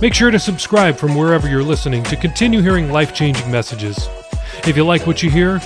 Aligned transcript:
Make 0.00 0.14
sure 0.14 0.30
to 0.30 0.38
subscribe 0.38 0.96
from 0.96 1.14
wherever 1.14 1.46
you're 1.46 1.62
listening 1.62 2.02
to 2.04 2.16
continue 2.16 2.62
hearing 2.62 2.90
life 2.90 3.12
changing 3.12 3.50
messages. 3.50 4.08
If 4.66 4.74
you 4.74 4.82
like 4.82 5.06
what 5.06 5.22
you 5.22 5.28
hear, 5.28 5.60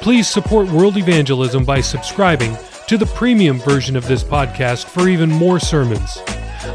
please 0.00 0.28
support 0.28 0.68
world 0.68 0.96
evangelism 0.96 1.64
by 1.64 1.80
subscribing 1.80 2.56
to 2.86 2.96
the 2.96 3.06
premium 3.06 3.58
version 3.58 3.96
of 3.96 4.06
this 4.06 4.22
podcast 4.22 4.84
for 4.84 5.08
even 5.08 5.28
more 5.28 5.58
sermons. 5.58 6.18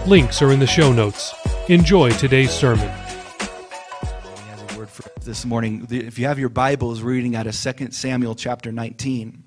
Links 0.05 0.41
are 0.41 0.51
in 0.51 0.59
the 0.59 0.67
show 0.67 0.91
notes. 0.91 1.33
Enjoy 1.69 2.09
today's 2.11 2.51
sermon. 2.51 2.89
He 3.39 4.49
has 4.49 4.73
a 4.73 4.77
word 4.77 4.89
for 4.89 5.09
this 5.21 5.45
morning. 5.45 5.87
If 5.89 6.19
you 6.19 6.25
have 6.25 6.37
your 6.37 6.49
Bibles, 6.49 7.01
reading 7.01 7.33
out 7.37 7.47
of 7.47 7.55
2 7.55 7.91
Samuel 7.91 8.35
chapter 8.35 8.73
19. 8.73 9.41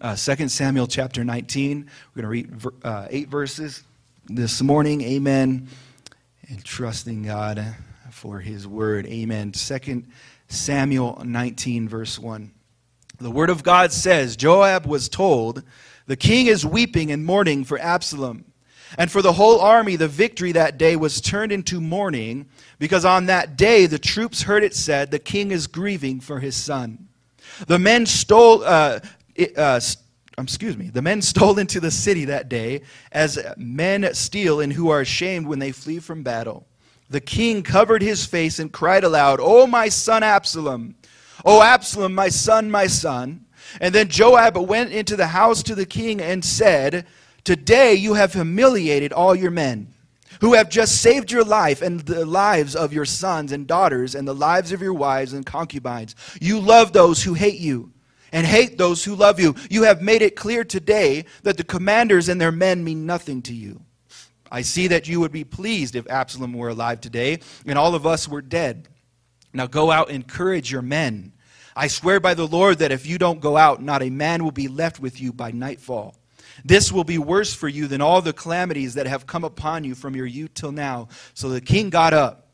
Uh, 0.00 0.16
2 0.16 0.48
Samuel 0.48 0.86
chapter 0.86 1.22
19. 1.22 1.90
We're 2.14 2.22
going 2.22 2.42
to 2.42 2.62
read 2.64 2.72
uh, 2.82 3.08
eight 3.10 3.28
verses 3.28 3.82
this 4.30 4.62
morning. 4.62 5.02
Amen 5.02 5.68
and 6.48 6.64
trusting 6.64 7.22
God 7.22 7.74
for 8.10 8.40
his 8.40 8.66
word. 8.66 9.06
Amen. 9.06 9.52
Second 9.52 10.08
Samuel 10.48 11.22
19, 11.24 11.88
verse 11.88 12.18
1. 12.18 12.50
The 13.20 13.30
word 13.30 13.50
of 13.50 13.62
God 13.62 13.92
says 13.92 14.36
Joab 14.36 14.86
was 14.86 15.08
told, 15.08 15.62
The 16.06 16.16
king 16.16 16.46
is 16.46 16.64
weeping 16.64 17.10
and 17.10 17.24
mourning 17.24 17.64
for 17.64 17.78
Absalom. 17.78 18.44
And 18.96 19.10
for 19.10 19.20
the 19.20 19.34
whole 19.34 19.60
army, 19.60 19.96
the 19.96 20.08
victory 20.08 20.52
that 20.52 20.78
day 20.78 20.96
was 20.96 21.20
turned 21.20 21.52
into 21.52 21.80
mourning, 21.80 22.48
because 22.78 23.04
on 23.04 23.26
that 23.26 23.56
day 23.56 23.84
the 23.84 23.98
troops 23.98 24.42
heard 24.42 24.64
it 24.64 24.74
said, 24.74 25.10
The 25.10 25.18
king 25.18 25.50
is 25.50 25.66
grieving 25.66 26.20
for 26.20 26.40
his 26.40 26.56
son. 26.56 27.08
The 27.66 27.78
men 27.78 28.06
stole, 28.06 28.64
uh, 28.64 29.00
uh, 29.56 29.80
Um, 30.38 30.44
excuse 30.44 30.76
me, 30.76 30.88
the 30.88 31.02
men 31.02 31.20
stole 31.32 31.58
into 31.58 31.80
the 31.80 31.90
city 31.90 32.24
that 32.26 32.48
day 32.48 32.82
as 33.10 33.38
men 33.56 34.08
steal 34.14 34.60
and 34.60 34.72
who 34.72 34.88
are 34.88 35.00
ashamed 35.00 35.46
when 35.46 35.58
they 35.58 35.72
flee 35.72 35.98
from 35.98 36.22
battle. 36.22 36.66
The 37.10 37.20
king 37.20 37.62
covered 37.62 38.02
his 38.02 38.24
face 38.24 38.58
and 38.58 38.72
cried 38.72 39.02
aloud, 39.02 39.40
O 39.42 39.66
my 39.66 39.88
son 39.88 40.22
Absalom! 40.22 40.94
O 41.44 41.62
Absalom, 41.62 42.14
my 42.14 42.28
son, 42.28 42.70
my 42.70 42.86
son! 42.86 43.46
And 43.80 43.94
then 43.94 44.08
Joab 44.08 44.56
went 44.56 44.92
into 44.92 45.16
the 45.16 45.26
house 45.26 45.62
to 45.64 45.74
the 45.74 45.86
king 45.86 46.20
and 46.20 46.44
said, 46.44 47.06
Today 47.44 47.94
you 47.94 48.14
have 48.14 48.34
humiliated 48.34 49.12
all 49.12 49.34
your 49.34 49.50
men 49.50 49.92
who 50.40 50.54
have 50.54 50.68
just 50.68 51.00
saved 51.00 51.32
your 51.32 51.44
life 51.44 51.82
and 51.82 52.00
the 52.00 52.24
lives 52.24 52.76
of 52.76 52.92
your 52.92 53.04
sons 53.04 53.50
and 53.50 53.66
daughters 53.66 54.14
and 54.14 54.28
the 54.28 54.34
lives 54.34 54.70
of 54.70 54.82
your 54.82 54.94
wives 54.94 55.32
and 55.32 55.44
concubines. 55.44 56.14
You 56.40 56.60
love 56.60 56.92
those 56.92 57.22
who 57.24 57.34
hate 57.34 57.58
you 57.58 57.92
and 58.32 58.46
hate 58.46 58.78
those 58.78 59.04
who 59.04 59.14
love 59.14 59.40
you. 59.40 59.54
You 59.70 59.84
have 59.84 60.02
made 60.02 60.22
it 60.22 60.36
clear 60.36 60.64
today 60.64 61.24
that 61.42 61.56
the 61.56 61.64
commanders 61.64 62.28
and 62.28 62.40
their 62.40 62.52
men 62.52 62.84
mean 62.84 63.06
nothing 63.06 63.42
to 63.42 63.54
you. 63.54 63.82
I 64.50 64.62
see 64.62 64.86
that 64.88 65.08
you 65.08 65.20
would 65.20 65.32
be 65.32 65.44
pleased 65.44 65.94
if 65.94 66.08
Absalom 66.08 66.54
were 66.54 66.70
alive 66.70 67.00
today 67.00 67.40
and 67.66 67.78
all 67.78 67.94
of 67.94 68.06
us 68.06 68.26
were 68.26 68.42
dead. 68.42 68.88
Now 69.52 69.66
go 69.66 69.90
out 69.90 70.08
and 70.08 70.16
encourage 70.16 70.72
your 70.72 70.82
men. 70.82 71.32
I 71.76 71.86
swear 71.86 72.18
by 72.18 72.34
the 72.34 72.46
Lord 72.46 72.78
that 72.78 72.92
if 72.92 73.06
you 73.06 73.18
don't 73.18 73.40
go 73.40 73.56
out, 73.56 73.82
not 73.82 74.02
a 74.02 74.10
man 74.10 74.42
will 74.42 74.50
be 74.50 74.68
left 74.68 75.00
with 75.00 75.20
you 75.20 75.32
by 75.32 75.52
nightfall. 75.52 76.16
This 76.64 76.90
will 76.90 77.04
be 77.04 77.18
worse 77.18 77.54
for 77.54 77.68
you 77.68 77.86
than 77.86 78.00
all 78.00 78.20
the 78.20 78.32
calamities 78.32 78.94
that 78.94 79.06
have 79.06 79.26
come 79.26 79.44
upon 79.44 79.84
you 79.84 79.94
from 79.94 80.16
your 80.16 80.26
youth 80.26 80.54
till 80.54 80.72
now. 80.72 81.08
So 81.34 81.48
the 81.48 81.60
king 81.60 81.88
got 81.90 82.12
up 82.12 82.47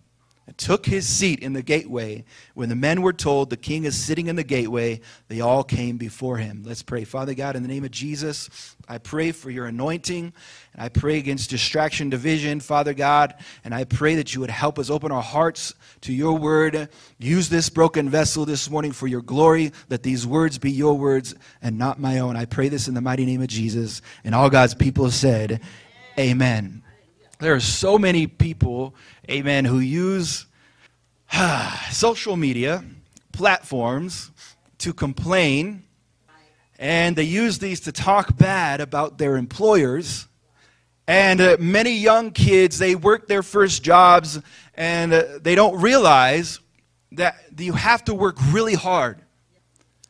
and 0.46 0.56
took 0.58 0.84
his 0.84 1.06
seat 1.06 1.40
in 1.40 1.54
the 1.54 1.62
gateway. 1.62 2.24
When 2.52 2.68
the 2.68 2.76
men 2.76 3.00
were 3.00 3.14
told 3.14 3.48
the 3.48 3.56
king 3.56 3.84
is 3.84 3.96
sitting 3.96 4.26
in 4.26 4.36
the 4.36 4.44
gateway, 4.44 5.00
they 5.28 5.40
all 5.40 5.64
came 5.64 5.96
before 5.96 6.36
him. 6.36 6.62
Let's 6.66 6.82
pray. 6.82 7.04
Father 7.04 7.34
God, 7.34 7.56
in 7.56 7.62
the 7.62 7.68
name 7.68 7.84
of 7.84 7.90
Jesus, 7.90 8.76
I 8.86 8.98
pray 8.98 9.32
for 9.32 9.50
your 9.50 9.66
anointing, 9.66 10.32
and 10.74 10.82
I 10.82 10.90
pray 10.90 11.16
against 11.16 11.48
distraction, 11.48 12.10
division, 12.10 12.60
Father 12.60 12.92
God, 12.92 13.34
and 13.64 13.74
I 13.74 13.84
pray 13.84 14.16
that 14.16 14.34
you 14.34 14.42
would 14.42 14.50
help 14.50 14.78
us 14.78 14.90
open 14.90 15.10
our 15.10 15.22
hearts 15.22 15.72
to 16.02 16.12
your 16.12 16.36
word. 16.36 16.90
Use 17.18 17.48
this 17.48 17.70
broken 17.70 18.10
vessel 18.10 18.44
this 18.44 18.68
morning 18.68 18.92
for 18.92 19.06
your 19.06 19.22
glory. 19.22 19.72
Let 19.88 20.02
these 20.02 20.26
words 20.26 20.58
be 20.58 20.70
your 20.70 20.98
words 20.98 21.34
and 21.62 21.78
not 21.78 21.98
my 21.98 22.18
own. 22.18 22.36
I 22.36 22.44
pray 22.44 22.68
this 22.68 22.86
in 22.86 22.94
the 22.94 23.00
mighty 23.00 23.24
name 23.24 23.40
of 23.40 23.48
Jesus. 23.48 24.02
And 24.24 24.34
all 24.34 24.50
God's 24.50 24.74
people 24.74 25.10
said, 25.10 25.62
Amen. 26.18 26.83
There 27.40 27.54
are 27.54 27.60
so 27.60 27.98
many 27.98 28.26
people, 28.26 28.94
amen, 29.28 29.64
who 29.64 29.80
use 29.80 30.46
social 31.90 32.36
media 32.36 32.84
platforms 33.32 34.30
to 34.78 34.92
complain, 34.92 35.82
and 36.78 37.16
they 37.16 37.24
use 37.24 37.58
these 37.58 37.80
to 37.80 37.92
talk 37.92 38.36
bad 38.36 38.80
about 38.80 39.18
their 39.18 39.36
employers. 39.36 40.28
And 41.06 41.40
uh, 41.40 41.56
many 41.58 41.96
young 41.96 42.30
kids, 42.30 42.78
they 42.78 42.94
work 42.94 43.26
their 43.26 43.42
first 43.42 43.82
jobs 43.82 44.40
and 44.74 45.12
uh, 45.12 45.24
they 45.40 45.54
don't 45.54 45.80
realize 45.80 46.60
that 47.12 47.36
you 47.58 47.72
have 47.72 48.04
to 48.04 48.14
work 48.14 48.36
really 48.50 48.74
hard 48.74 49.20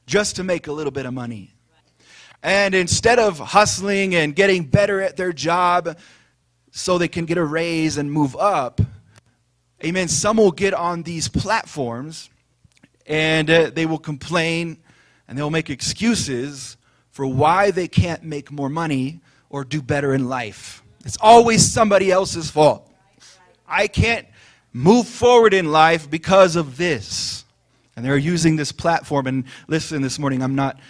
just 0.06 0.37
to 0.37 0.45
make 0.45 0.67
a 0.67 0.73
little 0.73 0.93
bit 0.93 1.06
of 1.06 1.15
money. 1.15 1.51
And 2.43 2.75
instead 2.75 3.19
of 3.19 3.39
hustling 3.39 4.15
and 4.15 4.37
getting 4.37 4.65
better 4.65 5.01
at 5.01 5.17
their 5.17 5.33
job, 5.33 5.97
so 6.77 6.99
they 6.99 7.07
can 7.07 7.25
get 7.25 7.39
a 7.39 7.45
raise 7.45 7.99
and 7.99 8.11
move 8.11 8.35
up. 8.35 8.81
Amen. 9.85 10.09
Some 10.09 10.39
will 10.39 10.51
get 10.51 10.75
on 10.75 11.05
these 11.05 11.29
platforms 11.29 12.31
and 13.07 13.49
uh, 13.49 13.71
they 13.71 13.87
will 13.87 13.99
complain 13.99 14.79
and 15.29 15.39
they'll 15.39 15.51
make 15.51 15.71
excuses 15.71 16.77
for 17.12 17.27
why 17.27 17.71
they 17.71 17.87
can't 17.87 18.25
make 18.25 18.51
more 18.51 18.69
money 18.69 19.21
or 19.51 19.65
do 19.65 19.81
better 19.81 20.15
in 20.15 20.29
life. 20.29 20.83
It's 21.05 21.17
always 21.21 21.65
somebody 21.65 22.11
else's 22.11 22.51
fault. 22.51 22.91
I 23.69 23.87
can't 23.87 24.27
move 24.73 25.06
forward 25.06 25.55
in 25.55 25.71
life 25.71 26.11
because 26.11 26.56
of 26.56 26.77
this. 26.77 27.45
And 27.95 28.05
they're 28.05 28.17
using 28.17 28.56
this 28.56 28.73
platform. 28.73 29.29
And 29.29 29.45
listen, 29.69 30.03
this 30.03 30.19
morning, 30.19 30.43
I'm 30.43 30.56
not 30.56 30.81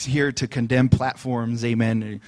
here 0.00 0.32
to 0.32 0.48
condemn 0.48 0.88
platforms. 0.88 1.66
Amen. 1.66 2.22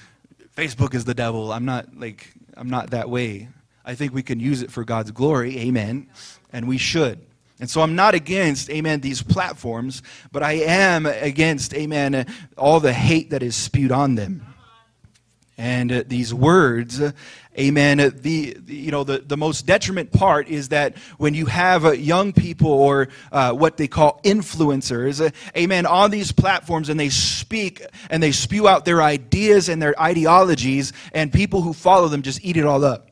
Facebook 0.55 0.93
is 0.93 1.05
the 1.05 1.15
devil. 1.15 1.51
I'm 1.51 1.65
not 1.65 1.97
like 1.97 2.31
I'm 2.61 2.69
not 2.69 2.91
that 2.91 3.09
way. 3.09 3.47
I 3.83 3.95
think 3.95 4.13
we 4.13 4.21
can 4.21 4.39
use 4.39 4.61
it 4.61 4.71
for 4.71 4.83
God's 4.83 5.09
glory, 5.09 5.57
amen, 5.57 6.07
and 6.53 6.67
we 6.67 6.77
should. 6.77 7.19
And 7.59 7.67
so 7.67 7.81
I'm 7.81 7.95
not 7.95 8.13
against, 8.13 8.69
amen, 8.69 8.99
these 8.99 9.23
platforms, 9.23 10.03
but 10.31 10.43
I 10.43 10.51
am 10.53 11.07
against, 11.07 11.73
amen, 11.73 12.27
all 12.59 12.79
the 12.79 12.93
hate 12.93 13.31
that 13.31 13.41
is 13.41 13.55
spewed 13.55 13.91
on 13.91 14.13
them. 14.13 14.45
And 15.57 15.91
uh, 15.91 16.03
these 16.07 16.33
words, 16.33 16.99
uh, 16.99 17.11
amen, 17.59 17.99
uh, 17.99 18.09
the, 18.13 18.57
the, 18.65 18.75
you 18.75 18.89
know, 18.89 19.03
the, 19.03 19.19
the 19.19 19.37
most 19.37 19.65
detriment 19.65 20.11
part 20.11 20.47
is 20.47 20.69
that 20.69 20.97
when 21.17 21.33
you 21.33 21.45
have 21.45 21.85
uh, 21.85 21.91
young 21.91 22.33
people 22.33 22.71
or 22.71 23.09
what 23.31 23.77
they 23.77 23.87
call 23.87 24.21
influencers, 24.23 25.33
amen, 25.55 25.85
on 25.85 26.09
these 26.09 26.31
platforms 26.31 26.89
and 26.89 26.99
they 26.99 27.09
speak 27.09 27.81
and 28.09 28.23
they 28.23 28.31
spew 28.31 28.67
out 28.67 28.85
their 28.85 29.01
ideas 29.01 29.69
and 29.69 29.81
their 29.81 29.99
ideologies, 30.01 30.93
and 31.13 31.31
people 31.31 31.61
who 31.61 31.73
follow 31.73 32.07
them 32.07 32.21
just 32.21 32.43
eat 32.43 32.57
it 32.57 32.65
all 32.65 32.83
up. 32.83 33.09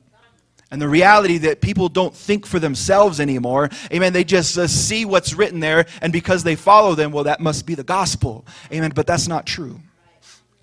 And 0.71 0.81
the 0.81 0.89
reality 0.89 1.39
that 1.39 1.61
people 1.61 1.89
don't 1.89 2.15
think 2.15 2.45
for 2.45 2.59
themselves 2.59 3.19
anymore. 3.19 3.69
Amen. 3.91 4.13
They 4.13 4.23
just 4.23 4.55
see 4.69 5.03
what's 5.03 5.33
written 5.33 5.59
there, 5.59 5.85
and 6.01 6.13
because 6.13 6.43
they 6.43 6.55
follow 6.55 6.95
them, 6.95 7.11
well, 7.11 7.23
that 7.25 7.39
must 7.39 7.65
be 7.65 7.75
the 7.75 7.83
gospel. 7.83 8.45
Amen. 8.71 8.91
But 8.95 9.07
that's 9.07 9.27
not 9.27 9.45
true. 9.45 9.81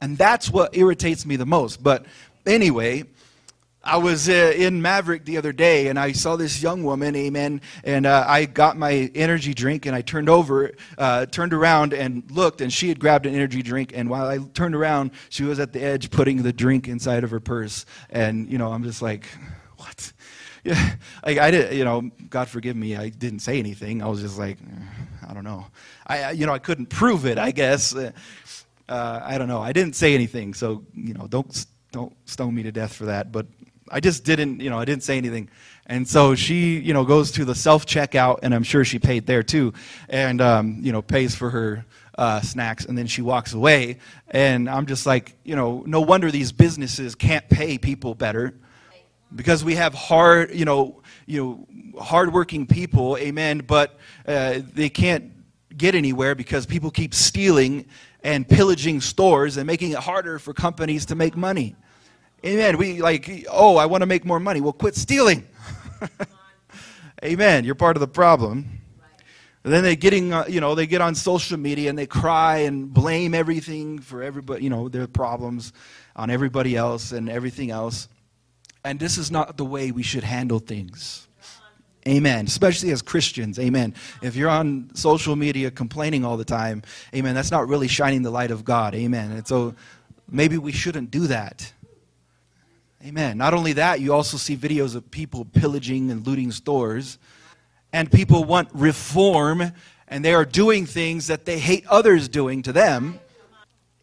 And 0.00 0.18
that's 0.18 0.50
what 0.50 0.76
irritates 0.76 1.24
me 1.24 1.36
the 1.36 1.46
most. 1.46 1.82
But 1.82 2.04
anyway, 2.44 3.04
I 3.86 3.98
was 3.98 4.28
uh, 4.28 4.52
in 4.56 4.82
Maverik 4.82 5.24
the 5.24 5.36
other 5.36 5.52
day 5.52 5.86
and 5.86 5.96
I 5.96 6.10
saw 6.10 6.34
this 6.34 6.60
young 6.60 6.82
woman, 6.82 7.14
amen, 7.14 7.60
and 7.84 8.04
uh, 8.04 8.24
I 8.26 8.46
got 8.46 8.76
my 8.76 9.10
energy 9.14 9.54
drink 9.54 9.86
and 9.86 9.94
I 9.94 10.02
turned 10.02 10.28
over, 10.28 10.72
uh, 10.98 11.26
turned 11.26 11.54
around 11.54 11.94
and 11.94 12.28
looked 12.32 12.60
and 12.60 12.72
she 12.72 12.88
had 12.88 12.98
grabbed 12.98 13.26
an 13.26 13.34
energy 13.34 13.62
drink 13.62 13.92
and 13.94 14.10
while 14.10 14.26
I 14.26 14.38
turned 14.38 14.74
around, 14.74 15.12
she 15.28 15.44
was 15.44 15.60
at 15.60 15.72
the 15.72 15.80
edge 15.80 16.10
putting 16.10 16.42
the 16.42 16.52
drink 16.52 16.88
inside 16.88 17.22
of 17.22 17.30
her 17.30 17.38
purse. 17.38 17.86
And, 18.10 18.50
you 18.50 18.58
know, 18.58 18.72
I'm 18.72 18.82
just 18.82 19.02
like, 19.02 19.24
what? 19.76 20.12
Yeah, 20.64 20.94
like 21.24 21.38
I 21.38 21.52
did, 21.52 21.72
you 21.72 21.84
know, 21.84 22.10
God 22.28 22.48
forgive 22.48 22.74
me, 22.74 22.96
I 22.96 23.10
didn't 23.10 23.38
say 23.38 23.60
anything. 23.60 24.02
I 24.02 24.08
was 24.08 24.20
just 24.20 24.36
like, 24.36 24.58
I 25.28 25.32
don't 25.32 25.44
know. 25.44 25.64
I, 26.08 26.32
you 26.32 26.44
know, 26.44 26.52
I 26.52 26.58
couldn't 26.58 26.86
prove 26.86 27.24
it, 27.24 27.38
I 27.38 27.52
guess 27.52 27.94
uh, 28.88 29.20
I 29.22 29.38
don't 29.38 29.48
know. 29.48 29.60
I 29.60 29.72
didn't 29.72 29.96
say 29.96 30.14
anything, 30.14 30.54
so 30.54 30.84
you 30.94 31.14
know, 31.14 31.26
don't 31.26 31.66
don't 31.92 32.14
stone 32.28 32.54
me 32.54 32.62
to 32.64 32.72
death 32.72 32.92
for 32.94 33.06
that. 33.06 33.32
But 33.32 33.46
I 33.90 34.00
just 34.00 34.24
didn't, 34.24 34.60
you 34.60 34.70
know, 34.70 34.78
I 34.78 34.84
didn't 34.84 35.02
say 35.02 35.16
anything. 35.16 35.48
And 35.86 36.06
so 36.06 36.34
she, 36.34 36.78
you 36.78 36.92
know, 36.92 37.04
goes 37.04 37.30
to 37.32 37.44
the 37.44 37.54
self 37.54 37.86
checkout, 37.86 38.40
and 38.42 38.54
I'm 38.54 38.64
sure 38.64 38.84
she 38.84 38.98
paid 38.98 39.26
there 39.26 39.42
too, 39.42 39.72
and 40.08 40.40
um, 40.40 40.78
you 40.80 40.92
know, 40.92 41.02
pays 41.02 41.34
for 41.34 41.50
her 41.50 41.84
uh, 42.18 42.40
snacks, 42.40 42.84
and 42.84 42.96
then 42.96 43.06
she 43.06 43.22
walks 43.22 43.52
away. 43.52 43.98
And 44.28 44.68
I'm 44.68 44.86
just 44.86 45.06
like, 45.06 45.36
you 45.44 45.54
know, 45.54 45.84
no 45.86 46.00
wonder 46.00 46.30
these 46.30 46.52
businesses 46.52 47.14
can't 47.14 47.48
pay 47.48 47.78
people 47.78 48.14
better, 48.14 48.54
because 49.34 49.64
we 49.64 49.76
have 49.76 49.94
hard, 49.94 50.54
you 50.54 50.64
know, 50.64 51.02
you 51.26 51.66
know, 51.94 52.02
hardworking 52.02 52.66
people, 52.66 53.16
amen, 53.18 53.58
but 53.66 53.98
uh, 54.26 54.60
they 54.74 54.88
can't 54.88 55.32
get 55.76 55.94
anywhere 55.94 56.34
because 56.34 56.66
people 56.66 56.90
keep 56.90 57.12
stealing 57.14 57.86
and 58.22 58.48
pillaging 58.48 59.00
stores 59.00 59.56
and 59.56 59.66
making 59.66 59.92
it 59.92 59.98
harder 59.98 60.38
for 60.38 60.52
companies 60.52 61.06
to 61.06 61.14
make 61.14 61.36
money. 61.36 61.76
Amen. 62.44 62.76
We 62.78 63.00
like, 63.00 63.46
oh, 63.50 63.76
I 63.76 63.86
want 63.86 64.02
to 64.02 64.06
make 64.06 64.24
more 64.24 64.40
money. 64.40 64.60
Well, 64.60 64.72
quit 64.72 64.94
stealing. 64.94 65.46
Amen. 67.24 67.64
You're 67.64 67.74
part 67.74 67.96
of 67.96 68.00
the 68.00 68.08
problem. 68.08 68.80
And 69.64 69.72
then 69.72 69.82
they 69.82 69.96
getting, 69.96 70.32
uh, 70.32 70.44
you 70.48 70.60
know, 70.60 70.76
they 70.76 70.86
get 70.86 71.00
on 71.00 71.16
social 71.16 71.56
media 71.58 71.90
and 71.90 71.98
they 71.98 72.06
cry 72.06 72.58
and 72.58 72.92
blame 72.92 73.34
everything 73.34 73.98
for 73.98 74.22
everybody, 74.22 74.62
you 74.62 74.70
know, 74.70 74.88
their 74.88 75.08
problems 75.08 75.72
on 76.14 76.30
everybody 76.30 76.76
else 76.76 77.10
and 77.10 77.28
everything 77.28 77.72
else. 77.72 78.06
And 78.84 79.00
this 79.00 79.18
is 79.18 79.32
not 79.32 79.56
the 79.56 79.64
way 79.64 79.90
we 79.90 80.04
should 80.04 80.22
handle 80.22 80.60
things. 80.60 81.25
Amen. 82.06 82.46
Especially 82.46 82.92
as 82.92 83.02
Christians. 83.02 83.58
Amen. 83.58 83.94
If 84.22 84.36
you're 84.36 84.50
on 84.50 84.90
social 84.94 85.34
media 85.34 85.70
complaining 85.70 86.24
all 86.24 86.36
the 86.36 86.44
time, 86.44 86.82
amen, 87.14 87.34
that's 87.34 87.50
not 87.50 87.66
really 87.66 87.88
shining 87.88 88.22
the 88.22 88.30
light 88.30 88.52
of 88.52 88.64
God. 88.64 88.94
Amen. 88.94 89.32
And 89.32 89.46
so 89.46 89.74
maybe 90.30 90.56
we 90.56 90.70
shouldn't 90.70 91.10
do 91.10 91.26
that. 91.26 91.72
Amen. 93.04 93.38
Not 93.38 93.54
only 93.54 93.72
that, 93.74 94.00
you 94.00 94.12
also 94.12 94.36
see 94.36 94.56
videos 94.56 94.94
of 94.94 95.10
people 95.10 95.44
pillaging 95.44 96.10
and 96.10 96.26
looting 96.26 96.50
stores, 96.52 97.18
and 97.92 98.10
people 98.10 98.44
want 98.44 98.68
reform, 98.72 99.72
and 100.08 100.24
they 100.24 100.34
are 100.34 100.44
doing 100.44 100.86
things 100.86 101.26
that 101.26 101.44
they 101.44 101.58
hate 101.58 101.86
others 101.88 102.28
doing 102.28 102.62
to 102.62 102.72
them 102.72 103.18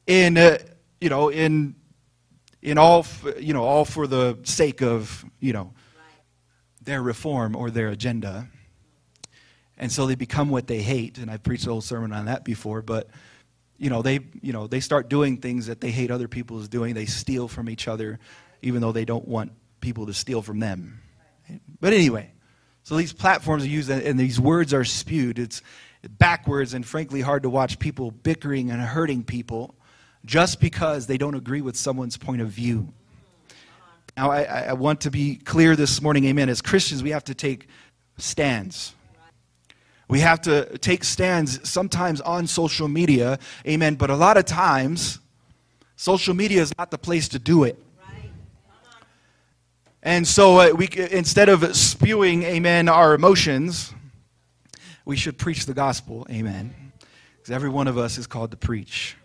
in, 0.07 0.37
uh, 0.37 0.57
you 1.01 1.09
know, 1.09 1.29
in, 1.29 1.75
in 2.61 2.77
all, 2.77 3.05
you 3.39 3.53
know, 3.53 3.63
all 3.63 3.85
for 3.85 4.07
the 4.07 4.37
sake 4.43 4.81
of, 4.81 5.25
you 5.39 5.53
know, 5.53 5.73
their 6.85 7.01
reform 7.01 7.55
or 7.55 7.69
their 7.69 7.89
agenda. 7.89 8.47
And 9.77 9.91
so 9.91 10.05
they 10.05 10.15
become 10.15 10.49
what 10.49 10.67
they 10.67 10.81
hate, 10.81 11.17
and 11.17 11.29
I've 11.31 11.43
preached 11.43 11.65
a 11.65 11.69
whole 11.69 11.81
sermon 11.81 12.13
on 12.13 12.25
that 12.25 12.43
before, 12.43 12.81
but 12.81 13.09
you 13.77 13.89
know, 13.89 14.01
they, 14.01 14.19
you 14.41 14.53
know, 14.53 14.67
they 14.67 14.79
start 14.79 15.09
doing 15.09 15.37
things 15.37 15.65
that 15.65 15.81
they 15.81 15.91
hate 15.91 16.11
other 16.11 16.27
people 16.27 16.59
is 16.59 16.69
doing. 16.69 16.93
They 16.93 17.05
steal 17.05 17.47
from 17.47 17.69
each 17.69 17.87
other, 17.87 18.19
even 18.61 18.81
though 18.81 18.91
they 18.91 19.03
don't 19.03 19.27
want 19.27 19.51
people 19.81 20.05
to 20.05 20.13
steal 20.13 20.41
from 20.41 20.59
them. 20.59 21.01
But 21.81 21.91
anyway, 21.91 22.31
so 22.83 22.95
these 22.95 23.11
platforms 23.11 23.63
are 23.63 23.67
used, 23.67 23.89
and 23.89 24.19
these 24.19 24.39
words 24.39 24.73
are 24.73 24.85
spewed. 24.85 25.39
It's 25.39 25.61
backwards 26.07 26.73
and 26.73 26.85
frankly 26.85 27.21
hard 27.21 27.43
to 27.43 27.49
watch 27.49 27.79
people 27.79 28.11
bickering 28.11 28.71
and 28.71 28.81
hurting 28.81 29.23
people 29.23 29.75
just 30.25 30.61
because 30.61 31.07
they 31.07 31.17
don't 31.17 31.35
agree 31.35 31.61
with 31.61 31.75
someone's 31.75 32.17
point 32.17 32.41
of 32.41 32.49
view. 32.49 32.93
Now, 34.15 34.29
I, 34.29 34.43
I 34.43 34.73
want 34.73 35.01
to 35.01 35.11
be 35.11 35.37
clear 35.37 35.75
this 35.75 36.01
morning, 36.01 36.25
amen. 36.25 36.47
As 36.47 36.61
Christians, 36.61 37.01
we 37.01 37.09
have 37.09 37.23
to 37.25 37.33
take 37.33 37.67
stands. 38.17 38.93
We 40.07 40.19
have 40.19 40.41
to 40.41 40.77
take 40.77 41.03
stands 41.03 41.67
sometimes 41.67 42.21
on 42.21 42.45
social 42.45 42.87
media, 42.87 43.39
amen, 43.67 43.95
but 43.95 44.11
a 44.11 44.15
lot 44.15 44.37
of 44.37 44.45
times, 44.45 45.17
social 45.95 46.35
media 46.35 46.61
is 46.61 46.71
not 46.77 46.91
the 46.91 46.97
place 46.99 47.27
to 47.29 47.39
do 47.39 47.63
it. 47.63 47.83
And 50.03 50.27
so, 50.27 50.59
uh, 50.59 50.73
we, 50.75 50.89
instead 51.11 51.49
of 51.49 51.75
spewing, 51.75 52.43
amen, 52.43 52.89
our 52.89 53.15
emotions, 53.15 53.93
we 55.05 55.15
should 55.15 55.39
preach 55.39 55.65
the 55.65 55.73
gospel, 55.73 56.27
amen. 56.29 56.75
Because 57.37 57.51
every 57.51 57.69
one 57.69 57.87
of 57.87 57.97
us 57.97 58.19
is 58.19 58.27
called 58.27 58.51
to 58.51 58.57
preach. 58.57 59.17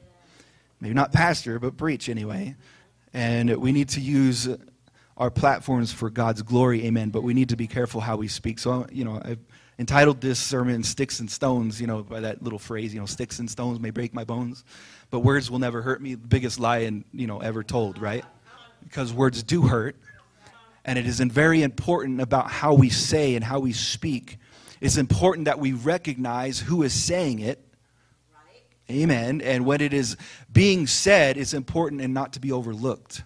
Maybe 0.80 0.94
not 0.94 1.12
pastor, 1.12 1.58
but 1.58 1.76
preach 1.76 2.08
anyway. 2.08 2.54
And 3.12 3.54
we 3.56 3.72
need 3.72 3.90
to 3.90 4.00
use 4.00 4.48
our 5.18 5.30
platforms 5.30 5.92
for 5.92 6.08
God's 6.08 6.42
glory, 6.42 6.86
amen. 6.86 7.10
But 7.10 7.22
we 7.22 7.34
need 7.34 7.50
to 7.50 7.56
be 7.56 7.66
careful 7.66 8.00
how 8.00 8.16
we 8.16 8.28
speak. 8.28 8.58
So, 8.60 8.86
you 8.90 9.04
know, 9.04 9.20
I've 9.22 9.40
entitled 9.78 10.20
this 10.20 10.38
sermon 10.38 10.82
Sticks 10.84 11.20
and 11.20 11.30
Stones, 11.30 11.80
you 11.80 11.86
know, 11.86 12.02
by 12.02 12.20
that 12.20 12.42
little 12.42 12.58
phrase, 12.58 12.94
you 12.94 13.00
know, 13.00 13.06
sticks 13.06 13.38
and 13.38 13.50
stones 13.50 13.80
may 13.80 13.90
break 13.90 14.14
my 14.14 14.24
bones, 14.24 14.64
but 15.10 15.20
words 15.20 15.50
will 15.50 15.58
never 15.58 15.82
hurt 15.82 16.00
me. 16.00 16.14
The 16.14 16.26
biggest 16.26 16.58
lie, 16.58 16.78
in, 16.78 17.04
you 17.12 17.26
know, 17.26 17.40
ever 17.40 17.62
told, 17.62 17.98
right? 17.98 18.24
Because 18.82 19.12
words 19.12 19.42
do 19.42 19.62
hurt. 19.62 19.96
And 20.84 20.98
it 20.98 21.06
is 21.06 21.20
very 21.20 21.62
important 21.62 22.20
about 22.20 22.50
how 22.50 22.72
we 22.72 22.88
say 22.88 23.34
and 23.34 23.44
how 23.44 23.58
we 23.58 23.72
speak. 23.72 24.38
It's 24.80 24.96
important 24.96 25.44
that 25.44 25.58
we 25.58 25.72
recognize 25.72 26.60
who 26.60 26.82
is 26.82 26.94
saying 26.94 27.40
it. 27.40 27.62
Amen. 28.90 29.42
And 29.42 29.66
when 29.66 29.82
it 29.82 29.92
is 29.92 30.16
being 30.50 30.86
said, 30.86 31.36
it's 31.36 31.52
important 31.52 32.00
and 32.00 32.14
not 32.14 32.32
to 32.34 32.40
be 32.40 32.52
overlooked. 32.52 33.22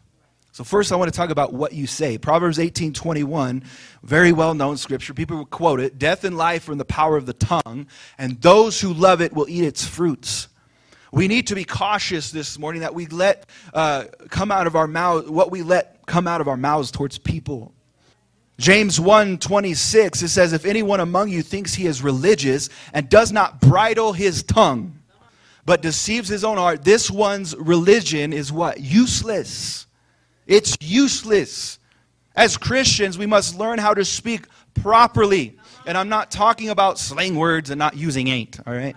So 0.53 0.65
first 0.65 0.93
I 0.93 0.97
want 0.97 1.11
to 1.11 1.17
talk 1.17 1.31
about 1.31 1.55
what 1.55 1.73
you 1.73 1.87
say. 1.87 2.19
Proverbs 2.19 2.59
18:21, 2.59 3.65
very 4.03 4.33
well-known 4.33 4.77
scripture. 4.77 5.15
People 5.15 5.39
will 5.39 5.47
quote 5.47 5.81
it. 5.81 5.99
Death 5.99 6.25
and 6.25 6.37
life 6.37 6.69
are 6.69 6.73
in 6.73 6.79
the 6.79 6.85
power 6.85 7.17
of 7.17 7.25
the 7.25 7.33
tongue, 7.33 7.87
and 8.19 8.41
those 8.43 8.79
who 8.79 8.93
love 8.93 9.23
it 9.23 9.33
will 9.33 9.49
eat 9.49 9.65
its 9.65 9.87
fruits. 9.87 10.49
We 11.11 11.27
need 11.27 11.47
to 11.47 11.55
be 11.55 11.65
cautious 11.65 12.31
this 12.31 12.59
morning 12.59 12.83
that 12.83 12.95
we 12.95 13.07
let 13.07 13.49
uh, 13.73 14.05
come 14.29 14.51
out 14.51 14.67
of 14.67 14.77
our 14.77 14.87
mouth 14.87 15.29
what 15.29 15.51
we 15.51 15.63
let 15.63 16.05
come 16.07 16.29
out 16.29 16.43
of 16.43 16.49
our 16.49 16.57
mouths 16.59 16.91
towards 16.91 17.17
people. 17.17 17.73
James 18.59 18.99
1:26 18.99 20.23
it 20.23 20.29
says 20.29 20.53
if 20.53 20.67
anyone 20.67 21.01
among 21.01 21.31
you 21.31 21.43
thinks 21.43 21.73
he 21.75 21.87
is 21.87 22.03
religious 22.03 22.69
and 22.93 23.09
does 23.09 23.33
not 23.33 23.59
bridle 23.61 24.13
his 24.13 24.43
tongue 24.43 24.99
but 25.65 25.81
deceives 25.81 26.29
his 26.29 26.45
own 26.45 26.59
heart 26.59 26.85
this 26.85 27.11
one's 27.11 27.57
religion 27.57 28.35
is 28.35 28.53
what 28.53 28.79
useless. 28.79 29.87
It's 30.47 30.77
useless. 30.81 31.79
As 32.35 32.57
Christians, 32.57 33.19
we 33.19 33.27
must 33.27 33.59
learn 33.59 33.79
how 33.79 33.95
to 33.95 34.05
speak 34.05 34.47
properly. 34.75 35.59
And 35.87 35.99
I'm 35.99 36.09
not 36.09 36.31
talking 36.31 36.71
about 36.71 36.99
slang 36.99 37.37
words 37.37 37.71
and 37.71 37.79
not 37.79 37.97
using 37.97 38.29
ain't, 38.29 38.59
all 38.67 38.73
right? 38.73 38.97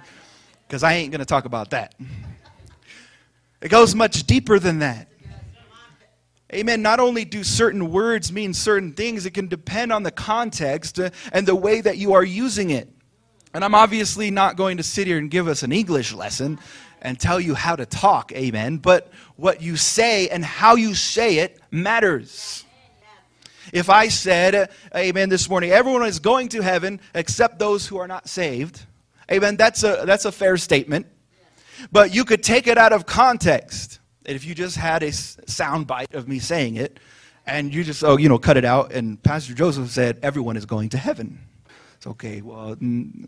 Because 0.67 0.83
I 0.83 0.93
ain't 0.93 1.11
going 1.11 1.19
to 1.19 1.25
talk 1.25 1.45
about 1.45 1.71
that. 1.71 1.93
It 3.61 3.69
goes 3.69 3.95
much 3.95 4.23
deeper 4.23 4.59
than 4.59 4.79
that. 4.79 5.07
Amen. 6.53 6.81
Not 6.81 6.99
only 6.99 7.25
do 7.25 7.43
certain 7.43 7.91
words 7.91 8.31
mean 8.31 8.53
certain 8.53 8.93
things, 8.93 9.25
it 9.25 9.31
can 9.31 9.47
depend 9.47 9.91
on 9.91 10.03
the 10.03 10.11
context 10.11 10.99
uh, 10.99 11.09
and 11.33 11.45
the 11.45 11.55
way 11.55 11.81
that 11.81 11.97
you 11.97 12.13
are 12.13 12.23
using 12.23 12.69
it. 12.69 12.87
And 13.53 13.63
I'm 13.63 13.73
obviously 13.73 14.31
not 14.31 14.55
going 14.55 14.77
to 14.77 14.83
sit 14.83 15.07
here 15.07 15.17
and 15.17 15.31
give 15.31 15.47
us 15.47 15.63
an 15.63 15.71
English 15.71 16.13
lesson 16.13 16.59
and 17.01 17.19
tell 17.19 17.39
you 17.39 17.53
how 17.53 17.75
to 17.75 17.85
talk, 17.85 18.31
amen. 18.31 18.77
But 18.77 19.11
what 19.35 19.61
you 19.61 19.77
say 19.77 20.27
and 20.29 20.43
how 20.43 20.75
you 20.75 20.95
say 20.95 21.37
it 21.37 21.59
matters. 21.71 22.65
If 23.73 23.89
I 23.89 24.07
said, 24.07 24.69
amen, 24.95 25.29
this 25.29 25.49
morning, 25.49 25.71
everyone 25.71 26.05
is 26.05 26.19
going 26.19 26.49
to 26.49 26.61
heaven 26.61 26.99
except 27.13 27.59
those 27.59 27.87
who 27.87 27.97
are 27.97 28.07
not 28.07 28.27
saved, 28.27 28.81
amen, 29.31 29.57
that's 29.57 29.83
a, 29.83 30.03
that's 30.05 30.25
a 30.25 30.31
fair 30.31 30.57
statement. 30.57 31.07
But 31.91 32.13
you 32.13 32.25
could 32.25 32.41
take 32.41 32.67
it 32.67 32.77
out 32.77 32.93
of 32.93 33.05
context. 33.05 33.99
If 34.23 34.45
you 34.45 34.55
just 34.55 34.77
had 34.77 35.03
a 35.03 35.11
sound 35.11 35.87
bite 35.87 36.13
of 36.13 36.27
me 36.27 36.39
saying 36.39 36.75
it, 36.75 36.99
and 37.45 37.73
you 37.73 37.83
just, 37.83 38.03
oh, 38.03 38.17
you 38.17 38.29
know, 38.29 38.39
cut 38.39 38.57
it 38.57 38.65
out, 38.65 38.91
and 38.91 39.21
Pastor 39.21 39.53
Joseph 39.53 39.89
said, 39.89 40.19
everyone 40.23 40.57
is 40.57 40.65
going 40.65 40.89
to 40.89 40.97
heaven. 40.97 41.39
It's 41.97 42.07
okay, 42.07 42.41
well, 42.41 42.75
no. 42.79 43.21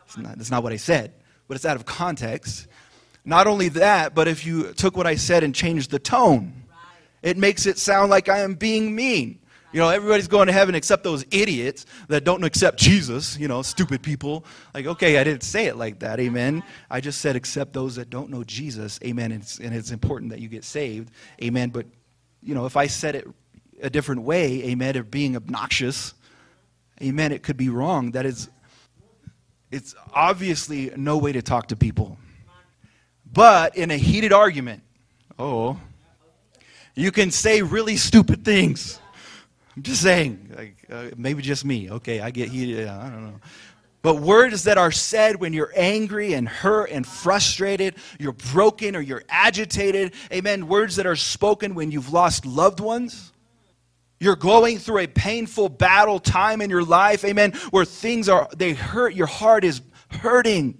That's 0.00 0.18
not, 0.18 0.36
that's 0.36 0.50
not 0.50 0.62
what 0.62 0.72
I 0.72 0.76
said 0.76 1.12
but 1.52 1.56
it's 1.56 1.66
out 1.66 1.76
of 1.76 1.84
context. 1.84 2.66
Not 3.26 3.46
only 3.46 3.68
that, 3.68 4.14
but 4.14 4.26
if 4.26 4.46
you 4.46 4.72
took 4.72 4.96
what 4.96 5.06
I 5.06 5.16
said 5.16 5.44
and 5.44 5.54
changed 5.54 5.90
the 5.90 5.98
tone, 5.98 6.54
it 7.20 7.36
makes 7.36 7.66
it 7.66 7.76
sound 7.76 8.08
like 8.08 8.30
I 8.30 8.38
am 8.38 8.54
being 8.54 8.94
mean. 8.94 9.38
You 9.70 9.80
know, 9.80 9.90
everybody's 9.90 10.28
going 10.28 10.46
to 10.46 10.52
heaven 10.54 10.74
except 10.74 11.04
those 11.04 11.26
idiots 11.30 11.84
that 12.08 12.24
don't 12.24 12.42
accept 12.42 12.78
Jesus, 12.78 13.36
you 13.38 13.48
know, 13.48 13.60
stupid 13.60 14.02
people. 14.02 14.46
Like, 14.72 14.86
okay, 14.86 15.18
I 15.18 15.24
didn't 15.24 15.42
say 15.42 15.66
it 15.66 15.76
like 15.76 15.98
that, 15.98 16.20
amen. 16.20 16.62
I 16.90 17.02
just 17.02 17.20
said 17.20 17.36
except 17.36 17.74
those 17.74 17.96
that 17.96 18.08
don't 18.08 18.30
know 18.30 18.44
Jesus, 18.44 18.98
amen. 19.04 19.32
And 19.32 19.42
it's, 19.42 19.58
and 19.58 19.74
it's 19.74 19.90
important 19.90 20.30
that 20.30 20.40
you 20.40 20.48
get 20.48 20.64
saved, 20.64 21.10
amen. 21.42 21.68
But, 21.68 21.84
you 22.42 22.54
know, 22.54 22.64
if 22.64 22.78
I 22.78 22.86
said 22.86 23.14
it 23.14 23.28
a 23.82 23.90
different 23.90 24.22
way, 24.22 24.64
amen, 24.70 24.96
of 24.96 25.10
being 25.10 25.36
obnoxious, 25.36 26.14
amen, 27.02 27.30
it 27.30 27.42
could 27.42 27.58
be 27.58 27.68
wrong. 27.68 28.12
That 28.12 28.24
is 28.24 28.48
it's 29.72 29.94
obviously 30.12 30.92
no 30.96 31.16
way 31.16 31.32
to 31.32 31.42
talk 31.42 31.68
to 31.68 31.76
people. 31.76 32.18
But 33.32 33.76
in 33.76 33.90
a 33.90 33.96
heated 33.96 34.32
argument, 34.32 34.82
oh, 35.38 35.80
you 36.94 37.10
can 37.10 37.30
say 37.30 37.62
really 37.62 37.96
stupid 37.96 38.44
things. 38.44 39.00
I'm 39.74 39.82
just 39.82 40.02
saying, 40.02 40.54
like, 40.56 40.76
uh, 40.90 41.16
maybe 41.16 41.40
just 41.40 41.64
me. 41.64 41.90
Okay, 41.90 42.20
I 42.20 42.30
get 42.30 42.50
heated. 42.50 42.86
I 42.86 43.08
don't 43.08 43.24
know. 43.24 43.40
But 44.02 44.16
words 44.16 44.64
that 44.64 44.76
are 44.76 44.92
said 44.92 45.36
when 45.36 45.52
you're 45.52 45.72
angry 45.74 46.34
and 46.34 46.46
hurt 46.46 46.90
and 46.90 47.06
frustrated, 47.06 47.94
you're 48.18 48.32
broken 48.32 48.94
or 48.94 49.00
you're 49.00 49.22
agitated, 49.28 50.12
amen. 50.30 50.66
Words 50.66 50.96
that 50.96 51.06
are 51.06 51.16
spoken 51.16 51.74
when 51.74 51.90
you've 51.90 52.12
lost 52.12 52.44
loved 52.44 52.80
ones, 52.80 53.31
You're 54.22 54.36
going 54.36 54.78
through 54.78 54.98
a 54.98 55.08
painful 55.08 55.68
battle 55.68 56.20
time 56.20 56.62
in 56.62 56.70
your 56.70 56.84
life, 56.84 57.24
amen, 57.24 57.54
where 57.72 57.84
things 57.84 58.28
are, 58.28 58.48
they 58.56 58.72
hurt, 58.72 59.14
your 59.14 59.26
heart 59.26 59.64
is 59.64 59.82
hurting. 60.12 60.78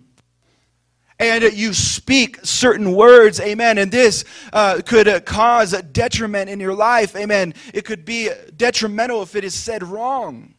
And 1.19 1.43
you 1.53 1.75
speak 1.75 2.39
certain 2.45 2.93
words, 2.93 3.41
amen, 3.41 3.79
and 3.79 3.91
this 3.91 4.25
uh, 4.53 4.81
could 4.87 5.09
uh, 5.09 5.19
cause 5.23 5.73
a 5.73 5.83
detriment 5.83 6.51
in 6.51 6.61
your 6.61 6.73
life, 6.73 7.17
amen. 7.17 7.55
It 7.75 7.85
could 7.85 8.05
be 8.05 8.31
detrimental 8.57 9.23
if 9.23 9.35
it 9.35 9.43
is 9.43 9.55
said 9.55 9.83
wrong. 9.83 10.52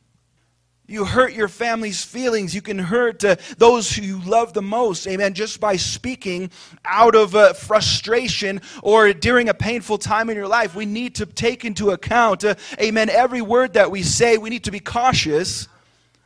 You 0.86 1.06
hurt 1.06 1.32
your 1.32 1.48
family's 1.48 2.04
feelings. 2.04 2.54
You 2.54 2.62
can 2.62 2.78
hurt 2.78 3.24
uh, 3.24 3.38
those 3.58 3.90
who 3.90 4.02
you 4.02 4.20
love 4.20 4.52
the 4.54 4.62
most, 4.62 5.08
amen, 5.08 5.34
just 5.34 5.62
by 5.62 5.78
speaking 5.78 6.52
out 6.84 7.16
of 7.16 7.36
uh, 7.36 7.54
frustration 7.54 8.62
or 8.82 9.14
during 9.14 9.48
a 9.48 9.54
painful 9.54 9.98
time 9.98 10.30
in 10.30 10.36
your 10.36 10.48
life. 10.48 10.76
We 10.76 10.86
need 10.86 11.16
to 11.16 11.26
take 11.26 11.64
into 11.64 11.92
account, 11.92 12.44
uh, 12.44 12.56
amen, 12.82 13.10
every 13.10 13.42
word 13.42 13.74
that 13.74 13.92
we 13.92 14.04
say. 14.04 14.38
We 14.38 14.50
need 14.50 14.66
to 14.66 14.72
be 14.72 14.82
cautious 14.82 15.70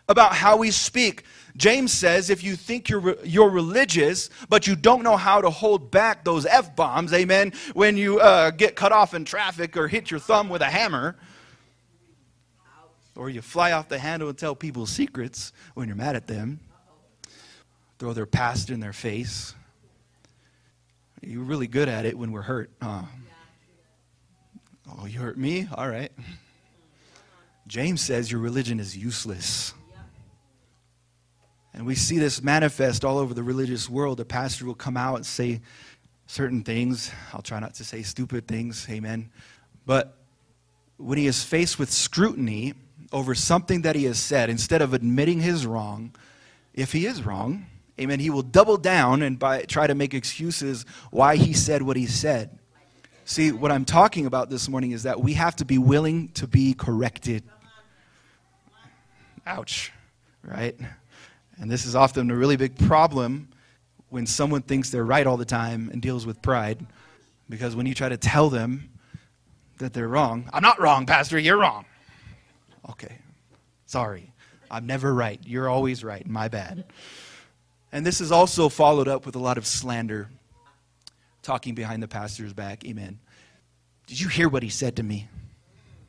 about 0.10 0.34
how 0.34 0.58
we 0.58 0.72
speak. 0.72 1.26
James 1.56 1.92
says 1.92 2.32
if 2.32 2.44
you 2.44 2.56
think 2.56 2.90
you're, 2.90 3.16
you're 3.24 3.50
religious, 3.50 4.32
but 4.50 4.66
you 4.66 4.76
don't 4.76 5.04
know 5.04 5.18
how 5.18 5.40
to 5.40 5.52
hold 5.52 5.92
back 5.92 6.24
those 6.24 6.48
F 6.48 6.76
bombs, 6.76 7.14
amen, 7.14 7.54
when 7.74 7.96
you 7.96 8.20
uh, 8.20 8.50
get 8.50 8.76
cut 8.76 8.92
off 8.92 9.14
in 9.14 9.24
traffic 9.24 9.78
or 9.78 9.88
hit 9.88 10.10
your 10.10 10.20
thumb 10.20 10.50
with 10.50 10.64
a 10.64 10.66
hammer, 10.66 11.16
or 13.18 13.30
you 13.30 13.42
fly 13.42 13.72
off 13.72 13.90
the 13.90 13.98
handle 13.98 14.30
and 14.30 14.38
tell 14.38 14.56
people 14.56 14.86
secrets 14.86 15.52
when 15.74 15.88
you're 15.88 15.98
mad 15.98 16.16
at 16.16 16.28
them, 16.28 16.60
throw 17.98 18.14
their 18.14 18.28
past 18.28 18.70
in 18.70 18.80
their 18.80 18.94
face. 18.94 19.56
You're 21.22 21.44
really 21.44 21.68
good 21.68 21.90
at 21.90 22.06
it 22.06 22.18
when 22.18 22.32
we're 22.32 22.44
hurt. 22.44 22.70
Huh? 22.82 23.02
Oh, 25.00 25.06
you 25.08 25.20
hurt 25.20 25.38
me? 25.38 25.68
All 25.74 25.90
right. 25.90 26.12
James 27.66 28.02
says 28.02 28.32
your 28.32 28.40
religion 28.40 28.80
is 28.80 28.96
useless. 28.96 29.74
And 31.74 31.86
we 31.86 31.96
see 31.96 32.18
this 32.18 32.42
manifest 32.42 33.04
all 33.04 33.18
over 33.18 33.34
the 33.34 33.44
religious 33.44 33.90
world. 33.90 34.20
The 34.20 34.26
pastor 34.26 34.66
will 34.66 34.76
come 34.76 34.96
out 34.96 35.16
and 35.16 35.26
say 35.26 35.62
certain 36.28 36.64
things. 36.64 37.12
I'll 37.34 37.42
try 37.42 37.60
not 37.60 37.74
to 37.76 37.84
say 37.84 38.04
stupid 38.04 38.48
things. 38.48 38.88
Amen. 38.90 39.32
But 39.86 40.18
when 40.98 41.18
he 41.18 41.28
is 41.28 41.44
faced 41.44 41.78
with 41.78 41.92
scrutiny, 41.92 42.74
over 43.12 43.34
something 43.36 43.82
that 43.82 43.96
he 43.96 44.06
has 44.06 44.20
said, 44.20 44.50
instead 44.50 44.82
of 44.82 44.94
admitting 44.94 45.40
his 45.40 45.66
wrong, 45.66 46.14
if 46.74 46.92
he 46.92 47.06
is 47.06 47.24
wrong, 47.26 47.66
amen, 48.00 48.20
he 48.20 48.30
will 48.30 48.42
double 48.42 48.78
down 48.78 49.22
and 49.22 49.40
by, 49.40 49.64
try 49.64 49.88
to 49.88 49.96
make 49.96 50.14
excuses 50.14 50.86
why 51.12 51.36
he 51.36 51.54
said 51.54 51.82
what 51.82 51.98
he 51.98 52.06
said. 52.06 52.58
See, 53.26 53.52
what 53.52 53.72
I'm 53.72 53.86
talking 53.86 54.26
about 54.26 54.50
this 54.50 54.70
morning 54.70 54.92
is 54.92 55.04
that 55.04 55.20
we 55.20 55.34
have 55.34 55.56
to 55.58 55.66
be 55.66 55.78
willing 55.78 56.30
to 56.30 56.48
be 56.48 56.74
corrected. 56.74 57.44
Ouch, 59.46 59.92
right? 60.44 60.78
And 61.60 61.70
this 61.70 61.86
is 61.86 61.96
often 61.96 62.32
a 62.32 62.36
really 62.36 62.56
big 62.56 62.78
problem 62.78 63.50
when 64.10 64.26
someone 64.26 64.62
thinks 64.62 64.90
they're 64.90 65.04
right 65.04 65.28
all 65.28 65.38
the 65.38 65.46
time 65.46 65.90
and 65.92 66.02
deals 66.02 66.26
with 66.26 66.42
pride. 66.42 66.86
Because 67.50 67.76
when 67.76 67.86
you 67.86 67.94
try 67.94 68.10
to 68.10 68.18
tell 68.18 68.50
them 68.50 68.90
that 69.80 69.94
they're 69.94 70.08
wrong, 70.08 70.50
I'm 70.54 70.64
not 70.64 70.80
wrong, 70.80 71.06
Pastor, 71.06 71.38
you're 71.40 71.58
wrong. 71.58 71.86
Okay, 72.90 73.18
sorry. 73.86 74.32
I'm 74.70 74.86
never 74.86 75.14
right. 75.14 75.40
You're 75.46 75.70
always 75.70 76.04
right. 76.04 76.28
My 76.28 76.48
bad. 76.48 76.86
And 77.92 78.06
this 78.06 78.20
is 78.20 78.32
also 78.32 78.70
followed 78.70 79.08
up 79.08 79.26
with 79.26 79.36
a 79.36 79.40
lot 79.40 79.58
of 79.58 79.66
slander, 79.66 80.30
talking 81.42 81.74
behind 81.74 82.04
the 82.04 82.08
pastor's 82.08 82.54
back. 82.54 82.86
Amen. 82.86 83.20
Did 84.08 84.20
you 84.20 84.28
hear 84.28 84.50
what 84.50 84.64
he 84.64 84.70
said 84.70 84.96
to 84.98 85.04
me? 85.04 85.28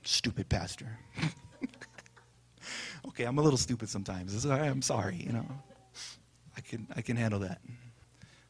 Stupid 0.02 0.48
pastor. 0.48 0.98
okay, 3.08 3.24
I'm 3.24 3.38
a 3.38 3.42
little 3.42 3.58
stupid 3.58 3.88
sometimes. 3.88 4.44
I'm 4.44 4.82
sorry, 4.82 5.16
you 5.16 5.32
know. 5.32 5.46
I 6.56 6.60
can, 6.60 6.86
I 6.96 7.02
can 7.02 7.16
handle 7.16 7.40
that. 7.40 7.60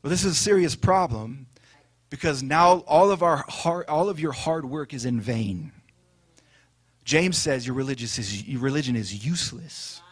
But 0.01 0.09
this 0.09 0.25
is 0.25 0.33
a 0.33 0.35
serious 0.35 0.75
problem 0.75 1.47
because 2.11 2.43
now 2.43 2.79
all 2.87 3.11
of, 3.11 3.23
our 3.23 3.45
hard, 3.49 3.87
all 3.89 4.09
of 4.09 4.19
your 4.21 4.33
hard 4.33 4.65
work 4.65 4.95
is 4.95 5.05
in 5.05 5.21
vain. 5.21 5.73
James 7.09 7.39
says 7.39 7.67
your, 7.67 7.75
religious 7.75 8.19
is, 8.19 8.47
your 8.47 8.61
religion 8.61 8.95
is 8.95 9.25
useless 9.25 10.03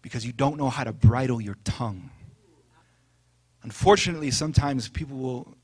because 0.00 0.24
you 0.24 0.32
don't 0.32 0.56
know 0.56 0.70
how 0.70 0.82
to 0.82 0.90
bridle 0.90 1.42
your 1.42 1.58
tongue. 1.62 2.08
Unfortunately, 3.62 4.30
sometimes 4.30 4.88
people 4.88 5.18
will 5.18 5.54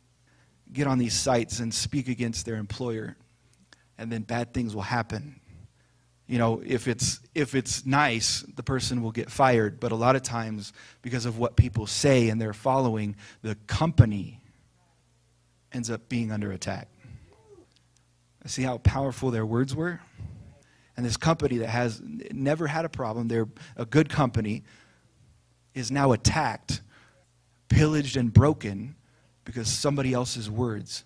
get 0.71 0.87
on 0.87 0.99
these 0.99 1.15
sites 1.15 1.61
and 1.61 1.73
speak 1.73 2.07
against 2.07 2.45
their 2.45 2.57
employer, 2.57 3.17
and 3.97 4.13
then 4.13 4.21
bad 4.21 4.53
things 4.53 4.75
will 4.75 4.83
happen. 4.83 5.41
You 6.27 6.37
know, 6.37 6.61
if 6.63 6.87
it's, 6.87 7.21
if 7.35 7.55
it's 7.55 7.87
nice, 7.87 8.45
the 8.55 8.63
person 8.63 9.03
will 9.03 9.13
get 9.13 9.31
fired, 9.31 9.81
but 9.81 9.91
a 9.91 9.97
lot 9.97 10.17
of 10.17 10.23
times, 10.23 10.75
because 11.01 11.25
of 11.25 11.39
what 11.39 11.57
people 11.57 11.87
say 11.87 12.29
and 12.29 12.39
they're 12.39 12.53
following, 12.53 13.17
the 13.41 13.55
company 13.69 14.43
ends 15.73 15.91
up 15.91 16.11
being 16.11 16.31
under 16.31 16.53
attack. 16.53 16.89
See 18.45 18.65
how 18.65 18.77
powerful 18.77 19.31
their 19.31 19.47
words 19.47 19.75
were? 19.75 20.01
And 20.99 21.07
this 21.07 21.17
company 21.17 21.59
that 21.59 21.69
has 21.69 22.03
never 22.33 22.67
had 22.67 22.85
a 22.85 22.89
problem, 22.89 23.29
they're 23.29 23.47
a 23.77 23.87
good 23.87 24.09
company, 24.09 24.65
is 25.73 25.93
now 25.93 26.11
attacked, 26.11 26.83
pillaged, 27.69 28.17
and 28.17 28.33
broken 28.33 28.97
because 29.45 29.69
somebody 29.69 30.13
else's 30.13 30.51
words. 30.51 31.05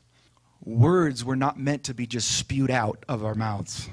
Words 0.65 1.27
were 1.27 1.37
not 1.37 1.59
meant 1.61 1.85
to 1.85 1.95
be 1.95 2.07
just 2.07 2.39
spewed 2.39 2.71
out 2.71 3.05
of 3.07 3.23
our 3.23 3.35
mouths. 3.35 3.91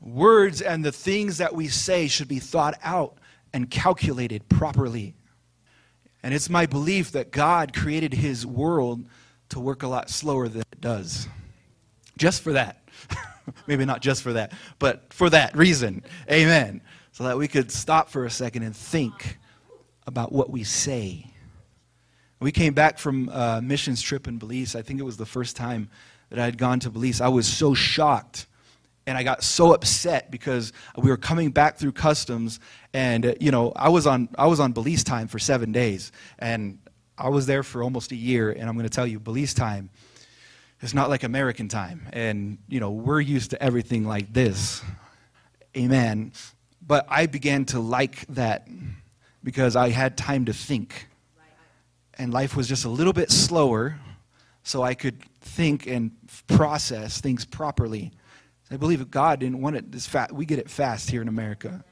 Words 0.00 0.60
and 0.60 0.84
the 0.84 0.90
things 0.90 1.38
that 1.38 1.54
we 1.54 1.68
say 1.68 2.08
should 2.08 2.26
be 2.26 2.40
thought 2.40 2.76
out 2.82 3.16
and 3.52 3.70
calculated 3.70 4.48
properly. 4.48 5.14
And 6.24 6.34
it's 6.34 6.50
my 6.50 6.66
belief 6.66 7.12
that 7.12 7.30
God 7.30 7.74
created 7.74 8.12
his 8.12 8.44
world 8.44 9.04
to 9.50 9.60
work 9.60 9.84
a 9.84 9.88
lot 9.88 10.10
slower 10.10 10.48
than 10.48 10.62
it 10.62 10.80
does. 10.80 11.28
Just 12.18 12.42
for 12.42 12.54
that. 12.54 12.82
Maybe 13.66 13.84
not 13.84 14.02
just 14.02 14.22
for 14.22 14.32
that, 14.34 14.52
but 14.78 15.12
for 15.12 15.30
that 15.30 15.56
reason. 15.56 16.02
Amen. 16.30 16.82
So 17.12 17.24
that 17.24 17.36
we 17.36 17.48
could 17.48 17.70
stop 17.70 18.08
for 18.08 18.24
a 18.24 18.30
second 18.30 18.62
and 18.62 18.74
think 18.74 19.38
about 20.06 20.32
what 20.32 20.50
we 20.50 20.64
say. 20.64 21.26
We 22.40 22.52
came 22.52 22.72
back 22.72 22.98
from 22.98 23.28
a 23.28 23.60
missions 23.62 24.00
trip 24.00 24.26
in 24.26 24.38
Belize. 24.38 24.74
I 24.74 24.82
think 24.82 24.98
it 25.00 25.04
was 25.04 25.16
the 25.16 25.26
first 25.26 25.56
time 25.56 25.90
that 26.30 26.38
I 26.38 26.44
had 26.44 26.56
gone 26.56 26.80
to 26.80 26.90
Belize. 26.90 27.20
I 27.20 27.28
was 27.28 27.46
so 27.46 27.74
shocked 27.74 28.46
and 29.06 29.18
I 29.18 29.22
got 29.22 29.42
so 29.42 29.74
upset 29.74 30.30
because 30.30 30.72
we 30.96 31.10
were 31.10 31.16
coming 31.16 31.50
back 31.50 31.76
through 31.78 31.92
customs, 31.92 32.60
and 32.94 33.26
uh, 33.26 33.34
you 33.40 33.50
know 33.50 33.72
I 33.74 33.88
was 33.88 34.06
on 34.06 34.28
I 34.38 34.46
was 34.46 34.60
on 34.60 34.72
Belize 34.72 35.02
time 35.02 35.26
for 35.26 35.38
seven 35.38 35.72
days, 35.72 36.12
and 36.38 36.78
I 37.18 37.28
was 37.28 37.46
there 37.46 37.62
for 37.62 37.82
almost 37.82 38.12
a 38.12 38.16
year. 38.16 38.52
And 38.52 38.68
I'm 38.68 38.74
going 38.74 38.88
to 38.88 38.94
tell 38.94 39.06
you, 39.06 39.18
Belize 39.18 39.52
time 39.52 39.90
it's 40.80 40.94
not 40.94 41.10
like 41.10 41.24
American 41.24 41.68
time. 41.68 42.08
And, 42.12 42.58
you 42.68 42.80
know, 42.80 42.90
we're 42.90 43.20
used 43.20 43.50
to 43.50 43.62
everything 43.62 44.04
like 44.04 44.32
this. 44.32 44.82
Amen. 45.76 46.32
But 46.84 47.06
I 47.08 47.26
began 47.26 47.64
to 47.66 47.80
like 47.80 48.26
that 48.28 48.66
because 49.44 49.76
I 49.76 49.90
had 49.90 50.16
time 50.16 50.46
to 50.46 50.52
think. 50.52 51.06
And 52.18 52.32
life 52.32 52.56
was 52.56 52.68
just 52.68 52.84
a 52.84 52.88
little 52.88 53.12
bit 53.12 53.30
slower, 53.30 53.98
so 54.62 54.82
I 54.82 54.94
could 54.94 55.22
think 55.40 55.86
and 55.86 56.10
process 56.48 57.20
things 57.20 57.44
properly. 57.44 58.12
I 58.70 58.76
believe 58.76 59.10
God 59.10 59.40
didn't 59.40 59.60
want 59.60 59.76
it 59.76 59.90
this 59.90 60.06
fast. 60.06 60.32
We 60.32 60.44
get 60.44 60.58
it 60.58 60.68
fast 60.68 61.10
here 61.10 61.22
in 61.22 61.28
America. 61.28 61.84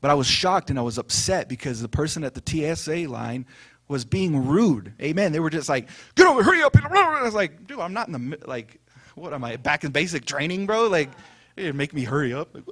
But 0.00 0.10
I 0.10 0.14
was 0.14 0.26
shocked 0.26 0.68
and 0.70 0.78
I 0.78 0.82
was 0.82 0.98
upset 0.98 1.48
because 1.48 1.80
the 1.80 1.88
person 1.88 2.24
at 2.24 2.34
the 2.34 2.74
TSA 2.76 3.08
line 3.08 3.46
was 3.88 4.04
being 4.04 4.46
rude. 4.46 4.92
Amen. 5.00 5.32
They 5.32 5.40
were 5.40 5.50
just 5.50 5.68
like, 5.68 5.88
get 6.14 6.26
over, 6.26 6.42
hurry 6.42 6.62
up. 6.62 6.74
And 6.74 6.86
I 6.86 7.22
was 7.22 7.34
like, 7.34 7.66
dude, 7.66 7.80
I'm 7.80 7.92
not 7.92 8.08
in 8.08 8.30
the, 8.30 8.38
like, 8.46 8.80
what 9.14 9.32
am 9.32 9.44
I, 9.44 9.56
back 9.56 9.84
in 9.84 9.92
basic 9.92 10.24
training, 10.24 10.66
bro? 10.66 10.88
Like, 10.88 11.10
make 11.56 11.92
me 11.92 12.04
hurry 12.04 12.32
up. 12.32 12.54
Like, 12.54 12.64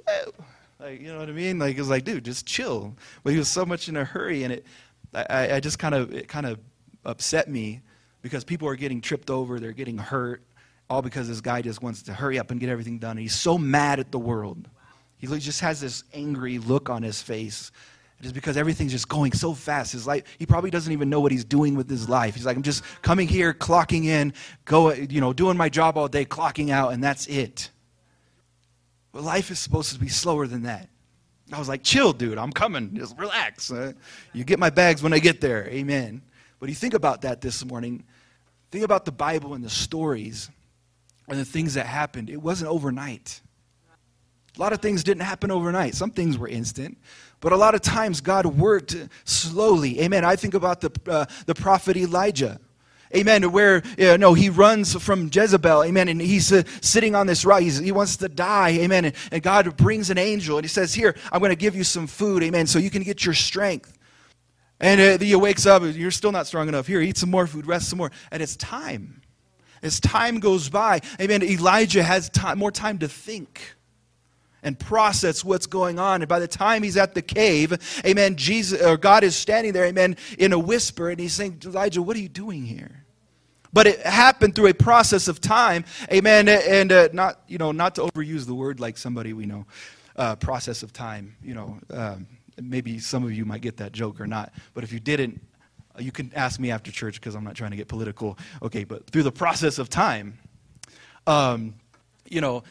like, 0.79 1.01
you 1.01 1.13
know 1.13 1.19
what 1.19 1.29
I 1.29 1.33
mean? 1.33 1.59
Like, 1.59 1.75
it 1.75 1.79
was 1.79 1.89
like, 1.89 2.03
dude, 2.03 2.25
just 2.25 2.47
chill. 2.47 2.95
But 3.23 3.33
he 3.33 3.39
was 3.39 3.47
so 3.47 3.65
much 3.65 3.87
in 3.87 3.95
a 3.95 4.03
hurry, 4.03 4.43
and 4.43 4.53
it, 4.53 4.65
I, 5.13 5.53
I 5.53 5.59
just 5.59 5.77
kind 5.77 5.93
of, 5.93 6.11
it 6.13 6.27
kind 6.27 6.47
of 6.47 6.59
upset 7.05 7.47
me 7.47 7.81
because 8.23 8.43
people 8.43 8.67
are 8.67 8.75
getting 8.75 8.99
tripped 8.99 9.29
over, 9.29 9.59
they're 9.59 9.73
getting 9.73 9.99
hurt, 9.99 10.41
all 10.89 11.03
because 11.03 11.27
this 11.27 11.41
guy 11.41 11.61
just 11.61 11.83
wants 11.83 12.01
to 12.03 12.13
hurry 12.13 12.39
up 12.39 12.49
and 12.49 12.59
get 12.59 12.69
everything 12.69 12.97
done. 12.97 13.11
And 13.11 13.19
he's 13.19 13.35
so 13.35 13.57
mad 13.57 13.99
at 13.99 14.11
the 14.11 14.19
world. 14.19 14.67
He 15.17 15.27
just 15.27 15.61
has 15.61 15.79
this 15.79 16.03
angry 16.13 16.57
look 16.57 16.89
on 16.89 17.03
his 17.03 17.21
face 17.21 17.71
just 18.21 18.35
because 18.35 18.57
everything's 18.57 18.91
just 18.91 19.09
going 19.09 19.31
so 19.31 19.53
fast. 19.53 19.91
His 19.91 20.05
life, 20.05 20.23
he 20.37 20.45
probably 20.45 20.69
doesn't 20.69 20.93
even 20.93 21.09
know 21.09 21.19
what 21.19 21.31
he's 21.31 21.43
doing 21.45 21.75
with 21.75 21.89
his 21.89 22.07
life. 22.07 22.35
He's 22.35 22.45
like, 22.45 22.55
I'm 22.55 22.63
just 22.63 22.83
coming 23.01 23.27
here, 23.27 23.53
clocking 23.53 24.05
in, 24.05 24.33
go, 24.65 24.93
you 24.93 25.21
know, 25.21 25.33
doing 25.33 25.57
my 25.57 25.69
job 25.69 25.97
all 25.97 26.07
day, 26.07 26.25
clocking 26.25 26.69
out, 26.69 26.93
and 26.93 27.03
that's 27.03 27.27
it. 27.27 27.69
But 29.11 29.23
life 29.23 29.51
is 29.51 29.59
supposed 29.59 29.93
to 29.93 29.99
be 29.99 30.07
slower 30.07 30.47
than 30.47 30.63
that. 30.63 30.87
I 31.51 31.59
was 31.59 31.67
like, 31.67 31.83
chill, 31.83 32.13
dude, 32.13 32.37
I'm 32.37 32.53
coming. 32.53 32.95
Just 32.95 33.17
relax. 33.17 33.71
You 34.31 34.43
get 34.45 34.57
my 34.57 34.69
bags 34.69 35.03
when 35.03 35.11
I 35.11 35.19
get 35.19 35.41
there. 35.41 35.67
Amen. 35.67 36.21
But 36.59 36.69
you 36.69 36.75
think 36.75 36.93
about 36.93 37.23
that 37.23 37.41
this 37.41 37.65
morning. 37.65 38.05
Think 38.71 38.85
about 38.85 39.03
the 39.03 39.11
Bible 39.11 39.53
and 39.53 39.63
the 39.63 39.69
stories 39.69 40.49
and 41.27 41.37
the 41.37 41.43
things 41.43 41.73
that 41.73 41.87
happened. 41.87 42.29
It 42.29 42.41
wasn't 42.41 42.71
overnight. 42.71 43.41
A 44.61 44.63
lot 44.63 44.73
of 44.73 44.79
things 44.79 45.03
didn't 45.03 45.23
happen 45.23 45.49
overnight. 45.49 45.95
Some 45.95 46.11
things 46.11 46.37
were 46.37 46.47
instant, 46.47 46.95
but 47.39 47.51
a 47.51 47.57
lot 47.57 47.73
of 47.73 47.81
times 47.81 48.21
God 48.21 48.45
worked 48.45 48.95
slowly. 49.25 49.99
Amen. 50.01 50.23
I 50.23 50.35
think 50.35 50.53
about 50.53 50.81
the, 50.81 50.91
uh, 51.07 51.25
the 51.47 51.55
prophet 51.55 51.97
Elijah. 51.97 52.59
Amen. 53.15 53.51
Where, 53.51 53.81
you 53.97 54.19
know, 54.19 54.35
he 54.35 54.51
runs 54.51 54.93
from 55.03 55.31
Jezebel. 55.33 55.83
Amen. 55.85 56.09
And 56.09 56.21
he's 56.21 56.53
uh, 56.53 56.61
sitting 56.79 57.15
on 57.15 57.25
this 57.25 57.43
rock. 57.43 57.61
He's, 57.61 57.79
he 57.79 57.91
wants 57.91 58.17
to 58.17 58.29
die. 58.29 58.73
Amen. 58.73 59.05
And, 59.05 59.15
and 59.31 59.41
God 59.41 59.75
brings 59.77 60.11
an 60.11 60.19
angel 60.19 60.59
and 60.59 60.63
he 60.63 60.69
says, 60.69 60.93
Here, 60.93 61.15
I'm 61.31 61.39
going 61.39 61.49
to 61.49 61.55
give 61.55 61.75
you 61.75 61.83
some 61.83 62.05
food. 62.05 62.43
Amen. 62.43 62.67
So 62.67 62.77
you 62.77 62.91
can 62.91 63.01
get 63.01 63.25
your 63.25 63.33
strength. 63.33 63.97
And 64.79 65.01
uh, 65.01 65.17
he 65.17 65.35
wakes 65.35 65.65
up. 65.65 65.81
You're 65.83 66.11
still 66.11 66.31
not 66.31 66.45
strong 66.45 66.67
enough. 66.67 66.85
Here, 66.85 67.01
eat 67.01 67.17
some 67.17 67.31
more 67.31 67.47
food, 67.47 67.65
rest 67.65 67.89
some 67.89 67.97
more. 67.97 68.11
And 68.29 68.43
it's 68.43 68.57
time. 68.57 69.23
As 69.81 69.99
time 69.99 70.39
goes 70.39 70.69
by, 70.69 70.99
amen, 71.19 71.41
Elijah 71.41 72.03
has 72.03 72.29
time, 72.29 72.59
more 72.59 72.71
time 72.71 72.99
to 72.99 73.07
think 73.07 73.73
and 74.63 74.77
process 74.77 75.43
what's 75.43 75.65
going 75.65 75.99
on. 75.99 76.21
And 76.21 76.29
by 76.29 76.39
the 76.39 76.47
time 76.47 76.83
he's 76.83 76.97
at 76.97 77.13
the 77.13 77.21
cave, 77.21 78.01
amen, 78.05 78.35
Jesus 78.35 78.81
or 78.81 78.97
God 78.97 79.23
is 79.23 79.35
standing 79.35 79.73
there, 79.73 79.85
amen, 79.85 80.17
in 80.37 80.53
a 80.53 80.59
whisper, 80.59 81.09
and 81.09 81.19
he's 81.19 81.33
saying, 81.33 81.61
Elijah, 81.65 82.01
what 82.01 82.15
are 82.15 82.19
you 82.19 82.29
doing 82.29 82.65
here? 82.65 83.03
But 83.73 83.87
it 83.87 84.01
happened 84.01 84.55
through 84.55 84.67
a 84.67 84.73
process 84.73 85.27
of 85.27 85.39
time, 85.39 85.85
amen, 86.11 86.49
and 86.49 86.91
uh, 86.91 87.09
not, 87.13 87.41
you 87.47 87.57
know, 87.57 87.71
not 87.71 87.95
to 87.95 88.01
overuse 88.01 88.45
the 88.45 88.53
word 88.53 88.79
like 88.79 88.97
somebody 88.97 89.33
we 89.33 89.45
know, 89.45 89.65
uh, 90.17 90.35
process 90.35 90.83
of 90.83 90.91
time, 90.91 91.35
you 91.41 91.53
know, 91.53 91.79
um, 91.91 92.27
maybe 92.61 92.99
some 92.99 93.23
of 93.23 93.31
you 93.31 93.45
might 93.45 93.61
get 93.61 93.77
that 93.77 93.93
joke 93.93 94.19
or 94.19 94.27
not, 94.27 94.53
but 94.73 94.83
if 94.83 94.91
you 94.91 94.99
didn't, 94.99 95.41
you 95.99 96.11
can 96.11 96.31
ask 96.35 96.59
me 96.59 96.71
after 96.71 96.91
church 96.91 97.19
because 97.19 97.35
I'm 97.35 97.43
not 97.43 97.55
trying 97.55 97.71
to 97.71 97.77
get 97.77 97.87
political. 97.87 98.37
Okay, 98.61 98.83
but 98.83 99.09
through 99.09 99.23
the 99.23 99.31
process 99.31 99.77
of 99.77 99.89
time, 99.89 100.37
um, 101.27 101.75
you 102.29 102.41
know, 102.41 102.63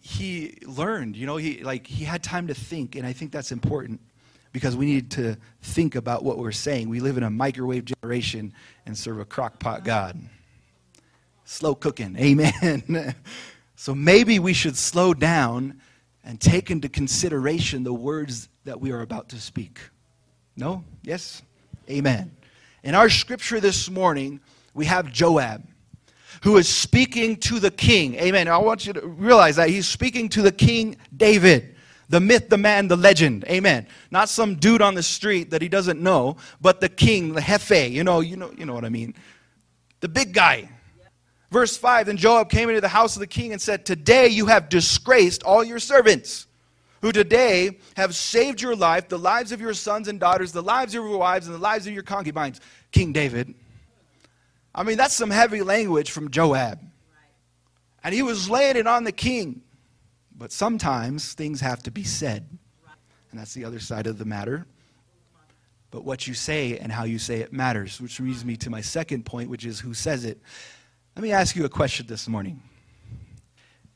he 0.00 0.58
learned, 0.66 1.16
you 1.16 1.26
know, 1.26 1.36
he 1.36 1.62
like 1.62 1.86
he 1.86 2.04
had 2.04 2.22
time 2.22 2.46
to 2.48 2.54
think, 2.54 2.96
and 2.96 3.06
I 3.06 3.12
think 3.12 3.32
that's 3.32 3.52
important 3.52 4.00
because 4.52 4.76
we 4.76 4.86
need 4.86 5.10
to 5.12 5.36
think 5.62 5.94
about 5.94 6.24
what 6.24 6.38
we're 6.38 6.52
saying. 6.52 6.88
We 6.88 7.00
live 7.00 7.16
in 7.16 7.22
a 7.22 7.30
microwave 7.30 7.84
generation 7.84 8.52
and 8.86 8.96
serve 8.96 9.20
a 9.20 9.24
crockpot 9.24 9.84
God. 9.84 10.18
Slow 11.44 11.74
cooking, 11.74 12.16
amen. 12.20 13.14
so 13.76 13.94
maybe 13.94 14.38
we 14.38 14.52
should 14.52 14.76
slow 14.76 15.14
down 15.14 15.80
and 16.24 16.40
take 16.40 16.70
into 16.70 16.88
consideration 16.88 17.84
the 17.84 17.92
words 17.92 18.48
that 18.64 18.80
we 18.80 18.92
are 18.92 19.00
about 19.00 19.30
to 19.30 19.40
speak. 19.40 19.80
No? 20.56 20.84
Yes? 21.02 21.42
Amen. 21.88 22.32
In 22.82 22.94
our 22.94 23.08
scripture 23.08 23.60
this 23.60 23.88
morning, 23.88 24.40
we 24.74 24.84
have 24.86 25.10
Joab 25.10 25.64
who 26.42 26.56
is 26.56 26.68
speaking 26.68 27.36
to 27.36 27.58
the 27.58 27.70
king. 27.70 28.14
Amen. 28.16 28.48
I 28.48 28.58
want 28.58 28.86
you 28.86 28.92
to 28.92 29.06
realize 29.06 29.56
that 29.56 29.68
he's 29.68 29.88
speaking 29.88 30.28
to 30.30 30.42
the 30.42 30.52
king 30.52 30.96
David. 31.16 31.74
The 32.10 32.20
myth, 32.20 32.48
the 32.48 32.56
man, 32.56 32.88
the 32.88 32.96
legend. 32.96 33.44
Amen. 33.48 33.86
Not 34.10 34.30
some 34.30 34.54
dude 34.54 34.80
on 34.80 34.94
the 34.94 35.02
street 35.02 35.50
that 35.50 35.60
he 35.60 35.68
doesn't 35.68 36.00
know, 36.00 36.38
but 36.60 36.80
the 36.80 36.88
king, 36.88 37.34
the 37.34 37.42
jefe. 37.42 37.90
You 37.90 38.02
know, 38.02 38.20
you 38.20 38.36
know, 38.36 38.50
you 38.56 38.64
know 38.64 38.72
what 38.72 38.86
I 38.86 38.88
mean. 38.88 39.14
The 40.00 40.08
big 40.08 40.32
guy. 40.32 40.70
Verse 41.50 41.76
5 41.76 42.06
Then 42.06 42.16
Joab 42.16 42.48
came 42.50 42.68
into 42.68 42.80
the 42.80 42.88
house 42.88 43.14
of 43.16 43.20
the 43.20 43.26
king 43.26 43.52
and 43.52 43.60
said, 43.60 43.84
Today 43.84 44.28
you 44.28 44.46
have 44.46 44.70
disgraced 44.70 45.42
all 45.42 45.62
your 45.62 45.78
servants, 45.78 46.46
who 47.02 47.12
today 47.12 47.78
have 47.96 48.14
saved 48.14 48.62
your 48.62 48.74
life, 48.74 49.08
the 49.08 49.18
lives 49.18 49.52
of 49.52 49.60
your 49.60 49.74
sons 49.74 50.08
and 50.08 50.18
daughters, 50.18 50.52
the 50.52 50.62
lives 50.62 50.94
of 50.94 51.04
your 51.04 51.18
wives, 51.18 51.46
and 51.46 51.54
the 51.54 51.60
lives 51.60 51.86
of 51.86 51.92
your 51.92 52.02
concubines. 52.02 52.60
King 52.90 53.12
David. 53.12 53.54
I 54.78 54.84
mean, 54.84 54.96
that's 54.96 55.14
some 55.14 55.30
heavy 55.30 55.62
language 55.62 56.12
from 56.12 56.30
Joab. 56.30 56.78
And 58.04 58.14
he 58.14 58.22
was 58.22 58.48
laying 58.48 58.76
it 58.76 58.86
on 58.86 59.02
the 59.02 59.10
king. 59.10 59.62
But 60.36 60.52
sometimes 60.52 61.32
things 61.32 61.60
have 61.60 61.82
to 61.82 61.90
be 61.90 62.04
said. 62.04 62.48
And 63.32 63.40
that's 63.40 63.54
the 63.54 63.64
other 63.64 63.80
side 63.80 64.06
of 64.06 64.18
the 64.18 64.24
matter. 64.24 64.66
But 65.90 66.04
what 66.04 66.28
you 66.28 66.34
say 66.34 66.78
and 66.78 66.92
how 66.92 67.02
you 67.02 67.18
say 67.18 67.40
it 67.40 67.52
matters, 67.52 68.00
which 68.00 68.20
leads 68.20 68.44
me 68.44 68.56
to 68.58 68.70
my 68.70 68.80
second 68.80 69.26
point, 69.26 69.50
which 69.50 69.66
is 69.66 69.80
who 69.80 69.94
says 69.94 70.24
it. 70.24 70.40
Let 71.16 71.24
me 71.24 71.32
ask 71.32 71.56
you 71.56 71.64
a 71.64 71.68
question 71.68 72.06
this 72.06 72.28
morning. 72.28 72.62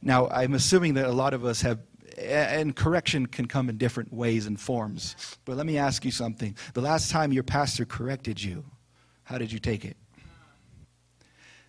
Now, 0.02 0.26
I'm 0.30 0.54
assuming 0.54 0.94
that 0.94 1.06
a 1.06 1.12
lot 1.12 1.32
of 1.32 1.44
us 1.44 1.62
have, 1.62 1.78
and 2.18 2.74
correction 2.74 3.26
can 3.26 3.46
come 3.46 3.68
in 3.68 3.78
different 3.78 4.12
ways 4.12 4.46
and 4.46 4.60
forms. 4.60 5.14
But 5.44 5.56
let 5.56 5.64
me 5.64 5.78
ask 5.78 6.04
you 6.04 6.10
something. 6.10 6.56
The 6.74 6.80
last 6.80 7.12
time 7.12 7.32
your 7.32 7.44
pastor 7.44 7.84
corrected 7.84 8.42
you, 8.42 8.64
how 9.22 9.38
did 9.38 9.52
you 9.52 9.60
take 9.60 9.84
it? 9.84 9.96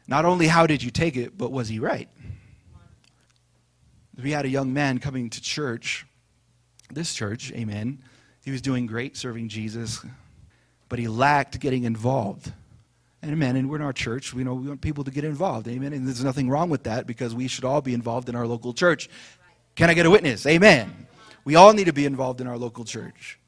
Not 0.08 0.26
only 0.26 0.48
how 0.48 0.68
did 0.68 0.84
you 0.84 0.92
take 0.92 1.16
it, 1.16 1.38
but 1.38 1.52
was 1.52 1.68
he 1.68 1.80
right? 1.80 2.10
We 4.22 4.32
had 4.32 4.46
a 4.46 4.50
young 4.50 4.74
man 4.74 5.00
coming 5.00 5.30
to 5.32 5.42
church, 5.42 6.06
this 6.92 7.14
church, 7.14 7.52
amen. 7.54 8.04
He 8.46 8.52
was 8.52 8.62
doing 8.62 8.86
great 8.86 9.18
serving 9.18 9.50
Jesus, 9.50 10.06
but 10.90 11.00
he 11.00 11.08
lacked 11.08 11.60
getting 11.60 11.86
involved. 11.86 12.52
Amen, 13.24 13.56
and 13.56 13.70
we're 13.70 13.78
in 13.78 13.82
our 13.82 13.94
church, 13.94 14.34
we 14.34 14.44
know 14.44 14.54
we 14.54 14.68
want 14.68 14.82
people 14.82 15.06
to 15.06 15.12
get 15.12 15.24
involved, 15.24 15.68
amen. 15.70 15.94
And 15.94 16.06
there's 16.06 16.24
nothing 16.24 16.50
wrong 16.50 16.70
with 16.70 16.84
that 16.84 17.08
because 17.08 17.34
we 17.34 17.48
should 17.48 17.64
all 17.64 17.82
be 17.82 17.94
involved 17.94 18.28
in 18.28 18.36
our 18.36 18.46
local 18.46 18.74
church. 18.74 19.10
Can 19.76 19.90
I 19.90 19.94
get 19.94 20.06
a 20.06 20.10
witness? 20.10 20.46
Amen. 20.46 21.08
We 21.46 21.56
all 21.56 21.74
need 21.74 21.86
to 21.86 21.94
be 21.94 22.06
involved 22.06 22.42
in 22.42 22.48
our 22.48 22.58
local 22.58 22.84
church. 22.84 23.40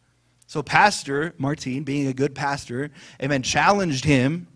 So, 0.48 0.64
Pastor 0.64 1.34
Martin, 1.38 1.84
being 1.84 2.08
a 2.08 2.14
good 2.14 2.34
pastor, 2.34 2.92
amen, 3.22 3.44
challenged 3.44 4.06
him 4.06 4.48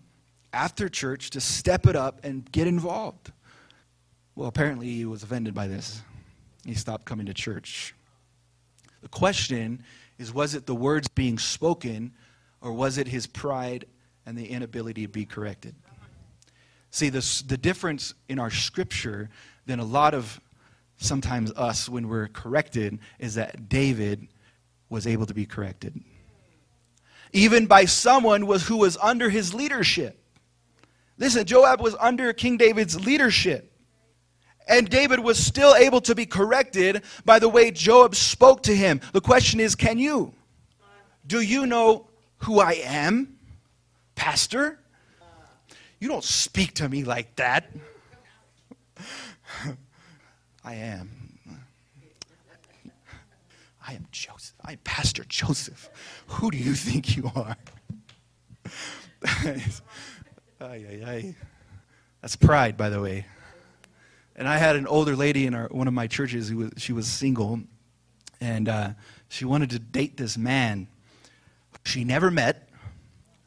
after 0.54 0.90
church 0.90 1.30
to 1.32 1.42
step 1.42 1.86
it 1.86 1.96
up 1.96 2.24
and 2.24 2.50
get 2.52 2.68
involved. 2.68 3.32
Well, 4.36 4.48
apparently 4.48 4.88
he 4.88 5.06
was 5.06 5.24
offended 5.24 5.54
by 5.54 5.68
this. 5.68 6.02
He 6.66 6.74
stopped 6.74 7.06
coming 7.06 7.26
to 7.26 7.34
church. 7.34 7.94
The 9.02 9.10
question 9.10 9.84
is 10.18 10.34
was 10.34 10.56
it 10.56 10.66
the 10.66 10.76
words 10.76 11.08
being 11.08 11.38
spoken 11.38 12.14
or 12.62 12.74
was 12.74 12.98
it 12.98 13.08
his 13.08 13.28
pride 13.28 13.86
and 14.26 14.38
the 14.38 14.48
inability 14.48 15.04
to 15.04 15.08
be 15.08 15.26
corrected? 15.26 15.76
See, 16.92 17.10
this, 17.10 17.42
the 17.42 17.58
difference 17.58 18.14
in 18.28 18.40
our 18.40 18.50
scripture 18.50 19.30
than 19.66 19.80
a 19.80 19.86
lot 19.86 20.14
of 20.14 20.40
sometimes 20.98 21.52
us 21.54 21.88
when 21.88 22.08
we're 22.08 22.28
corrected 22.28 23.00
is 23.20 23.36
that 23.36 23.70
David 23.70 24.28
was 24.90 25.08
able 25.08 25.26
to 25.28 25.34
be 25.34 25.46
corrected. 25.46 26.02
Even 27.32 27.68
by 27.68 27.86
someone 27.86 28.48
was, 28.48 28.68
who 28.68 28.78
was 28.78 28.98
under 28.98 29.30
his 29.30 29.54
leadership. 29.54 30.19
Listen, 31.20 31.46
Joab 31.46 31.82
was 31.82 31.96
under 32.00 32.34
King 32.34 32.58
David's 32.58 33.00
leadership. 33.06 33.72
And 34.68 34.90
David 34.90 35.20
was 35.20 35.38
still 35.38 35.76
able 35.76 36.00
to 36.02 36.16
be 36.16 36.26
corrected 36.26 37.04
by 37.26 37.40
the 37.40 37.50
way 37.50 37.72
Joab 37.72 38.16
spoke 38.16 38.64
to 38.64 38.76
him. 38.76 39.02
The 39.14 39.22
question 39.22 39.60
is 39.60 39.76
can 39.76 40.00
you? 40.00 40.34
Do 41.28 41.42
you 41.42 41.66
know 41.66 42.08
who 42.38 42.60
I 42.60 42.74
am, 42.84 43.38
Pastor? 44.16 44.80
You 46.00 46.08
don't 46.08 46.24
speak 46.24 46.76
to 46.76 46.88
me 46.88 47.04
like 47.04 47.36
that. 47.36 47.70
I 50.64 50.76
am. 50.76 51.10
I 53.86 53.94
am 53.94 54.08
Joseph. 54.12 54.56
I'm 54.64 54.78
Pastor 54.84 55.26
Joseph. 55.28 55.90
Who 56.28 56.52
do 56.52 56.58
you 56.58 56.74
think 56.74 57.18
you 57.18 57.30
are? 57.36 57.58
Ay, 60.62 60.86
ay, 60.90 61.04
ay. 61.06 61.36
That's 62.22 62.36
pride, 62.36 62.76
by 62.76 62.90
the 62.90 63.02
way. 63.02 63.26
And 64.36 64.48
I 64.48 64.58
had 64.58 64.76
an 64.76 64.88
older 64.88 65.16
lady 65.16 65.46
in 65.46 65.54
our, 65.54 65.68
one 65.68 65.88
of 65.88 65.94
my 65.94 66.08
churches 66.08 66.50
who 66.50 66.58
was, 66.58 66.72
she 66.78 66.94
was 66.94 67.08
single, 67.08 67.62
and 68.42 68.68
uh, 68.68 68.90
she 69.30 69.46
wanted 69.46 69.70
to 69.72 69.80
date 69.80 70.18
this 70.18 70.38
man 70.38 70.88
she 71.86 72.04
never 72.04 72.30
met, 72.30 72.70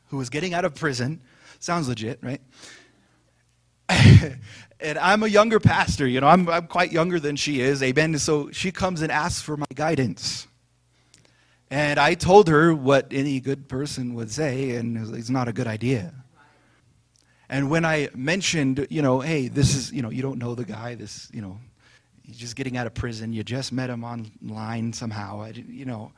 who 0.08 0.16
was 0.16 0.30
getting 0.30 0.54
out 0.54 0.64
of 0.64 0.74
prison. 0.74 1.20
Sounds 1.58 1.88
legit, 1.88 2.18
right? 2.22 2.40
and 3.88 4.98
I'm 4.98 5.22
a 5.22 5.28
younger 5.28 5.60
pastor, 5.60 6.06
you 6.06 6.20
know, 6.20 6.28
I'm, 6.28 6.48
I'm 6.48 6.66
quite 6.66 6.92
younger 6.92 7.20
than 7.20 7.36
she 7.36 7.60
is, 7.60 7.82
amen. 7.82 8.18
So 8.18 8.50
she 8.50 8.72
comes 8.72 9.02
and 9.02 9.12
asks 9.12 9.40
for 9.40 9.56
my 9.56 9.66
guidance. 9.74 10.46
And 11.70 11.98
I 11.98 12.14
told 12.14 12.48
her 12.48 12.74
what 12.74 13.08
any 13.10 13.40
good 13.40 13.68
person 13.68 14.14
would 14.14 14.30
say, 14.30 14.76
and 14.76 15.14
it's 15.14 15.30
not 15.30 15.48
a 15.48 15.52
good 15.52 15.66
idea. 15.66 16.21
And 17.52 17.68
when 17.68 17.84
I 17.84 18.08
mentioned, 18.14 18.86
you 18.88 19.02
know, 19.02 19.20
hey, 19.20 19.48
this 19.48 19.74
is, 19.74 19.92
you 19.92 20.00
know, 20.00 20.08
you 20.08 20.22
don't 20.22 20.38
know 20.38 20.54
the 20.54 20.64
guy, 20.64 20.94
this, 20.94 21.28
you 21.34 21.42
know, 21.42 21.58
he's 22.22 22.38
just 22.38 22.56
getting 22.56 22.78
out 22.78 22.86
of 22.86 22.94
prison, 22.94 23.34
you 23.34 23.44
just 23.44 23.72
met 23.72 23.90
him 23.90 24.04
online 24.04 24.94
somehow, 24.94 25.42
I, 25.42 25.50
you 25.50 25.84
know, 25.84 26.12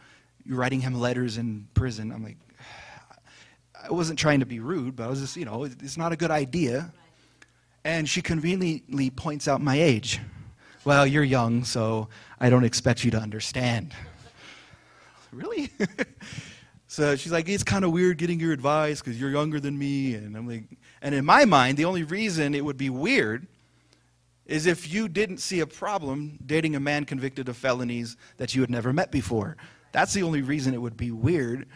you're 0.46 0.56
writing 0.56 0.80
him 0.80 0.94
letters 0.94 1.36
in 1.36 1.66
prison. 1.74 2.12
I'm 2.12 2.22
like, 2.22 2.36
I 3.84 3.90
wasn't 3.90 4.16
trying 4.16 4.40
to 4.40 4.46
be 4.46 4.60
rude, 4.60 4.94
but 4.94 5.06
I 5.06 5.06
was 5.08 5.20
just, 5.22 5.36
you 5.36 5.44
know, 5.44 5.64
it's 5.64 5.96
not 5.96 6.12
a 6.12 6.16
good 6.16 6.30
idea. 6.30 6.92
And 7.82 8.08
she 8.08 8.22
conveniently 8.22 9.10
points 9.10 9.48
out 9.48 9.60
my 9.60 9.74
age. 9.74 10.20
Well, 10.84 11.04
you're 11.04 11.24
young, 11.24 11.64
so 11.64 12.10
I 12.38 12.48
don't 12.48 12.64
expect 12.64 13.02
you 13.02 13.10
to 13.10 13.18
understand. 13.18 13.92
really? 15.32 15.72
so 16.94 17.16
she's 17.16 17.32
like, 17.32 17.48
it's 17.48 17.64
kind 17.64 17.84
of 17.84 17.90
weird 17.90 18.18
getting 18.18 18.38
your 18.38 18.52
advice 18.52 19.00
because 19.00 19.20
you're 19.20 19.30
younger 19.30 19.58
than 19.58 19.76
me. 19.76 20.14
And 20.14 20.36
I'm 20.36 20.46
like, 20.46 20.62
and 21.02 21.12
in 21.12 21.24
my 21.24 21.44
mind, 21.44 21.76
the 21.76 21.86
only 21.86 22.04
reason 22.04 22.54
it 22.54 22.64
would 22.64 22.76
be 22.76 22.88
weird 22.88 23.48
is 24.46 24.66
if 24.66 24.92
you 24.92 25.08
didn't 25.08 25.38
see 25.38 25.58
a 25.58 25.66
problem 25.66 26.38
dating 26.46 26.76
a 26.76 26.80
man 26.80 27.04
convicted 27.04 27.48
of 27.48 27.56
felonies 27.56 28.16
that 28.36 28.54
you 28.54 28.60
had 28.60 28.70
never 28.70 28.92
met 28.92 29.10
before. 29.10 29.56
That's 29.90 30.12
the 30.12 30.22
only 30.22 30.42
reason 30.42 30.72
it 30.72 30.80
would 30.80 30.96
be 30.96 31.10
weird. 31.10 31.66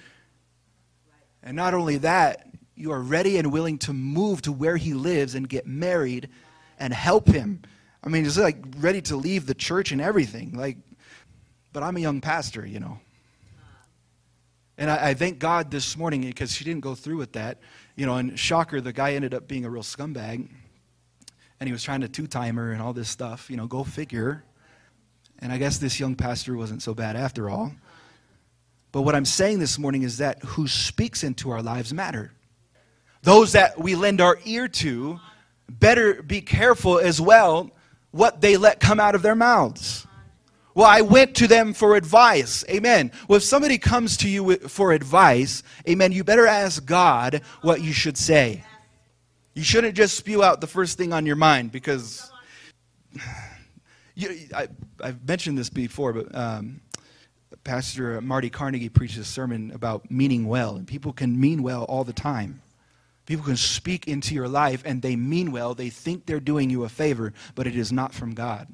And 1.43 1.57
not 1.57 1.75
only 1.75 1.97
that, 1.97 2.47
you 2.77 2.93
are 2.93 3.03
ready 3.03 3.39
and 3.39 3.51
willing 3.51 3.79
to 3.79 3.93
move 3.93 4.43
to 4.43 4.53
where 4.53 4.77
he 4.77 4.95
lives 4.95 5.35
and 5.35 5.49
get 5.49 5.67
married 5.67 6.29
and 6.79 6.95
help 6.95 7.27
him. 7.27 7.63
I 8.05 8.09
mean, 8.09 8.25
it's 8.25 8.39
like 8.39 8.59
ready 8.77 9.03
to 9.03 9.17
leave 9.17 9.47
the 9.47 9.55
church 9.55 9.91
and 9.91 10.01
everything. 10.01 10.53
Like, 10.53 10.77
but 11.73 11.83
I'm 11.83 11.97
a 11.97 12.01
young 12.01 12.21
pastor, 12.21 12.65
you 12.65 12.79
know. 12.79 13.01
And 14.79 14.91
I, 14.91 15.09
I 15.09 15.15
thank 15.15 15.41
God 15.41 15.71
this 15.71 15.97
morning 15.97 16.23
because 16.23 16.53
she 16.53 16.65
didn't 16.65 16.81
go 16.81 16.95
through 16.95 17.17
with 17.17 17.33
that. 17.33 17.59
You 17.97 18.07
know, 18.07 18.15
and 18.15 18.39
shocker, 18.39 18.81
the 18.81 18.93
guy 18.93 19.15
ended 19.15 19.35
up 19.35 19.49
being 19.49 19.65
a 19.65 19.71
real 19.71 19.83
scumbag. 19.83 20.49
And 21.61 21.69
he 21.69 21.73
was 21.73 21.83
trying 21.83 22.03
to 22.03 22.09
two 22.09 22.29
time 22.29 22.57
her 22.57 22.71
and 22.71 22.81
all 22.81 22.93
this 22.93 23.09
stuff. 23.09 23.51
You 23.51 23.57
know, 23.57 23.67
go 23.67 23.83
figure. 23.83 24.45
And 25.41 25.53
I 25.53 25.59
guess 25.59 25.79
this 25.79 25.99
young 25.99 26.15
pastor 26.15 26.57
wasn't 26.57 26.83
so 26.83 26.95
bad 26.95 27.17
after 27.17 27.51
all. 27.51 27.73
But 28.93 29.03
what 29.03 29.15
I'm 29.15 29.25
saying 29.25 29.59
this 29.59 29.79
morning 29.79 30.03
is 30.03 30.19
that 30.19 30.43
who 30.43 30.67
speaks 30.67 31.25
into 31.25 31.51
our 31.51 31.63
lives 31.63 31.93
matter. 31.93 32.33
Those 33.23 33.53
that 33.53 33.79
we 33.79 33.97
lend 33.97 34.21
our 34.21 34.39
ear 34.45 34.69
to 34.69 35.21
better 35.69 36.23
be 36.23 36.41
careful 36.41 36.99
as 36.99 37.21
well 37.21 37.71
what 38.11 38.41
they 38.41 38.57
let 38.57 38.81
come 38.81 38.99
out 39.01 39.15
of 39.15 39.23
their 39.23 39.35
mouths. 39.35 40.07
Well, 40.79 40.87
I 40.87 41.01
went 41.01 41.35
to 41.39 41.49
them 41.49 41.75
for 41.75 41.97
advice. 41.97 42.65
Amen. 42.71 43.11
Well, 43.27 43.39
if 43.39 43.43
somebody 43.43 43.79
comes 43.79 44.17
to 44.19 44.29
you 44.29 44.59
for 44.59 44.93
advice, 44.93 45.65
amen, 45.89 46.13
you 46.13 46.23
better 46.23 46.47
ask 46.47 46.87
God 46.87 47.43
what 47.63 47.83
you 47.83 47.93
should 47.93 48.17
say. 48.17 48.63
You 49.55 49.65
shouldn't 49.65 49.97
just 49.97 50.17
spew 50.17 50.45
out 50.45 50.61
the 50.61 50.69
first 50.69 50.97
thing 50.97 51.13
on 51.13 51.27
your 51.27 51.35
mind 51.35 51.73
because 51.73 52.31
you, 54.15 54.47
I, 54.55 54.69
have 55.03 55.27
mentioned 55.27 55.59
this 55.59 55.69
before, 55.69 56.13
but 56.13 56.33
um, 56.33 56.81
Pastor 57.65 58.21
Marty 58.21 58.49
Carnegie 58.49 58.89
preached 58.89 59.19
a 59.19 59.25
sermon 59.25 59.73
about 59.75 60.09
meaning 60.13 60.47
well, 60.47 60.77
and 60.77 60.87
people 60.87 61.13
can 61.13 61.41
mean 61.41 61.65
well 61.65 61.87
all 61.87 62.05
the 62.05 62.13
time. 62.13 62.63
People 63.27 63.45
can 63.45 63.57
speak 63.57 64.07
into 64.07 64.33
your 64.33 64.47
life 64.47 64.85
and 64.87 65.03
they 65.03 65.17
mean 65.17 65.51
well. 65.51 65.75
They 65.75 65.91
think 65.91 66.27
they're 66.27 66.39
doing 66.39 66.71
you 66.71 66.85
a 66.85 66.89
favor, 66.89 67.33
but 67.57 67.67
it 67.67 67.75
is 67.75 67.91
not 67.91 68.15
from 68.15 68.33
God 68.33 68.69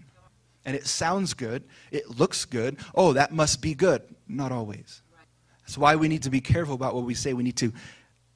and 0.65 0.77
it 0.77 0.87
sounds 0.87 1.35
good, 1.35 1.65
it 1.91 2.19
looks 2.19 2.45
good. 2.45 2.79
Oh, 2.95 3.13
that 3.13 3.33
must 3.33 3.61
be 3.61 3.75
good. 3.75 4.03
Not 4.29 4.53
always. 4.53 5.03
That's 5.61 5.79
why 5.79 5.97
we 5.97 6.09
need 6.09 6.23
to 6.25 6.31
be 6.31 6.41
careful 6.41 6.75
about 6.75 6.95
what 6.95 7.05
we 7.05 7.15
say. 7.15 7.33
We 7.33 7.43
need 7.43 7.57
to, 7.57 7.73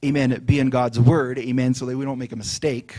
amen, 0.05 0.43
be 0.47 0.59
in 0.61 0.71
God's 0.71 0.99
word, 0.99 1.39
amen, 1.39 1.75
so 1.75 1.87
that 1.87 1.97
we 1.97 2.05
don't 2.05 2.19
make 2.19 2.33
a 2.33 2.37
mistake. 2.37 2.97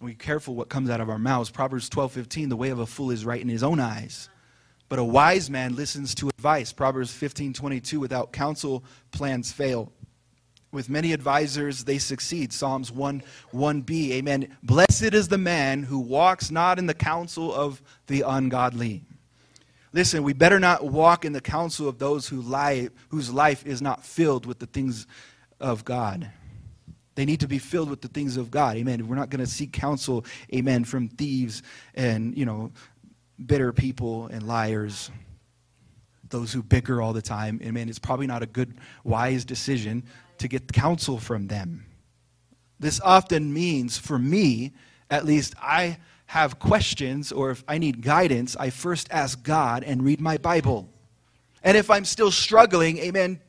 We 0.00 0.12
be 0.12 0.16
careful 0.16 0.54
what 0.54 0.68
comes 0.68 0.90
out 0.90 1.00
of 1.00 1.08
our 1.08 1.18
mouths. 1.18 1.50
Proverbs 1.50 1.88
12 1.88 2.12
15, 2.12 2.48
the 2.48 2.56
way 2.56 2.70
of 2.70 2.78
a 2.78 2.86
fool 2.86 3.10
is 3.10 3.24
right 3.24 3.40
in 3.40 3.48
his 3.48 3.62
own 3.62 3.80
eyes. 3.80 4.28
But 4.88 4.98
a 4.98 5.04
wise 5.04 5.48
man 5.48 5.76
listens 5.76 6.14
to 6.16 6.28
advice. 6.28 6.72
Proverbs 6.72 7.12
15 7.12 7.54
22, 7.54 8.00
without 8.00 8.32
counsel, 8.32 8.84
plans 9.12 9.50
fail. 9.50 9.92
With 10.74 10.88
many 10.88 11.12
advisors, 11.12 11.84
they 11.84 11.98
succeed. 11.98 12.52
Psalms 12.52 12.90
1 12.90 13.22
1b. 13.52 14.10
Amen. 14.10 14.56
Blessed 14.64 15.14
is 15.14 15.28
the 15.28 15.38
man 15.38 15.84
who 15.84 16.00
walks 16.00 16.50
not 16.50 16.80
in 16.80 16.86
the 16.86 16.94
counsel 16.94 17.54
of 17.54 17.80
the 18.08 18.24
ungodly. 18.26 19.04
Listen, 19.92 20.24
we 20.24 20.32
better 20.32 20.58
not 20.58 20.84
walk 20.84 21.24
in 21.24 21.32
the 21.32 21.40
counsel 21.40 21.88
of 21.88 22.00
those 22.00 22.26
who 22.26 22.42
lie, 22.42 22.88
whose 23.10 23.32
life 23.32 23.64
is 23.64 23.80
not 23.80 24.04
filled 24.04 24.46
with 24.46 24.58
the 24.58 24.66
things 24.66 25.06
of 25.60 25.84
God. 25.84 26.28
They 27.14 27.24
need 27.24 27.38
to 27.38 27.48
be 27.48 27.58
filled 27.58 27.88
with 27.88 28.00
the 28.00 28.08
things 28.08 28.36
of 28.36 28.50
God. 28.50 28.76
Amen. 28.76 29.06
We're 29.06 29.14
not 29.14 29.30
going 29.30 29.44
to 29.44 29.50
seek 29.50 29.72
counsel, 29.72 30.24
amen, 30.52 30.82
from 30.82 31.08
thieves 31.08 31.62
and, 31.94 32.36
you 32.36 32.44
know, 32.46 32.72
bitter 33.46 33.72
people 33.72 34.26
and 34.26 34.42
liars 34.42 35.12
those 36.30 36.52
who 36.52 36.64
bicker 36.64 37.00
all 37.00 37.12
the 37.12 37.22
time. 37.22 37.60
Amen. 37.62 37.88
It's 37.88 38.00
probably 38.00 38.26
not 38.26 38.42
a 38.42 38.46
good, 38.46 38.74
wise 39.04 39.44
decision 39.44 40.02
to 40.38 40.48
get 40.48 40.72
counsel 40.72 41.18
from 41.18 41.48
them. 41.48 41.86
This 42.78 43.00
often 43.00 43.52
means, 43.52 43.98
for 43.98 44.18
me, 44.18 44.72
at 45.10 45.24
least, 45.24 45.54
I 45.60 45.98
have 46.26 46.58
questions 46.58 47.32
or 47.32 47.50
if 47.50 47.62
I 47.68 47.78
need 47.78 48.02
guidance, 48.02 48.56
I 48.56 48.70
first 48.70 49.08
ask 49.10 49.42
God 49.42 49.84
and 49.84 50.02
read 50.02 50.20
my 50.20 50.38
Bible. 50.38 50.88
And 51.62 51.76
if 51.76 51.90
I'm 51.90 52.04
still 52.04 52.30
struggling, 52.30 52.98
amen, 52.98 53.40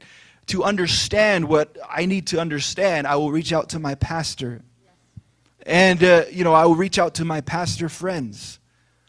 to 0.48 0.64
understand 0.64 1.50
what 1.50 1.78
I 1.90 2.06
need 2.06 2.28
to 2.28 2.40
understand, 2.40 3.08
I 3.08 3.16
will 3.16 3.32
reach 3.32 3.52
out 3.52 3.70
to 3.70 3.80
my 3.80 3.96
pastor. 3.96 4.62
And, 5.66 6.04
uh, 6.04 6.26
you 6.32 6.44
know, 6.44 6.54
I 6.54 6.66
will 6.66 6.76
reach 6.76 7.00
out 7.00 7.16
to 7.16 7.26
my 7.26 7.42
pastor 7.42 7.90
friends. 7.90 8.60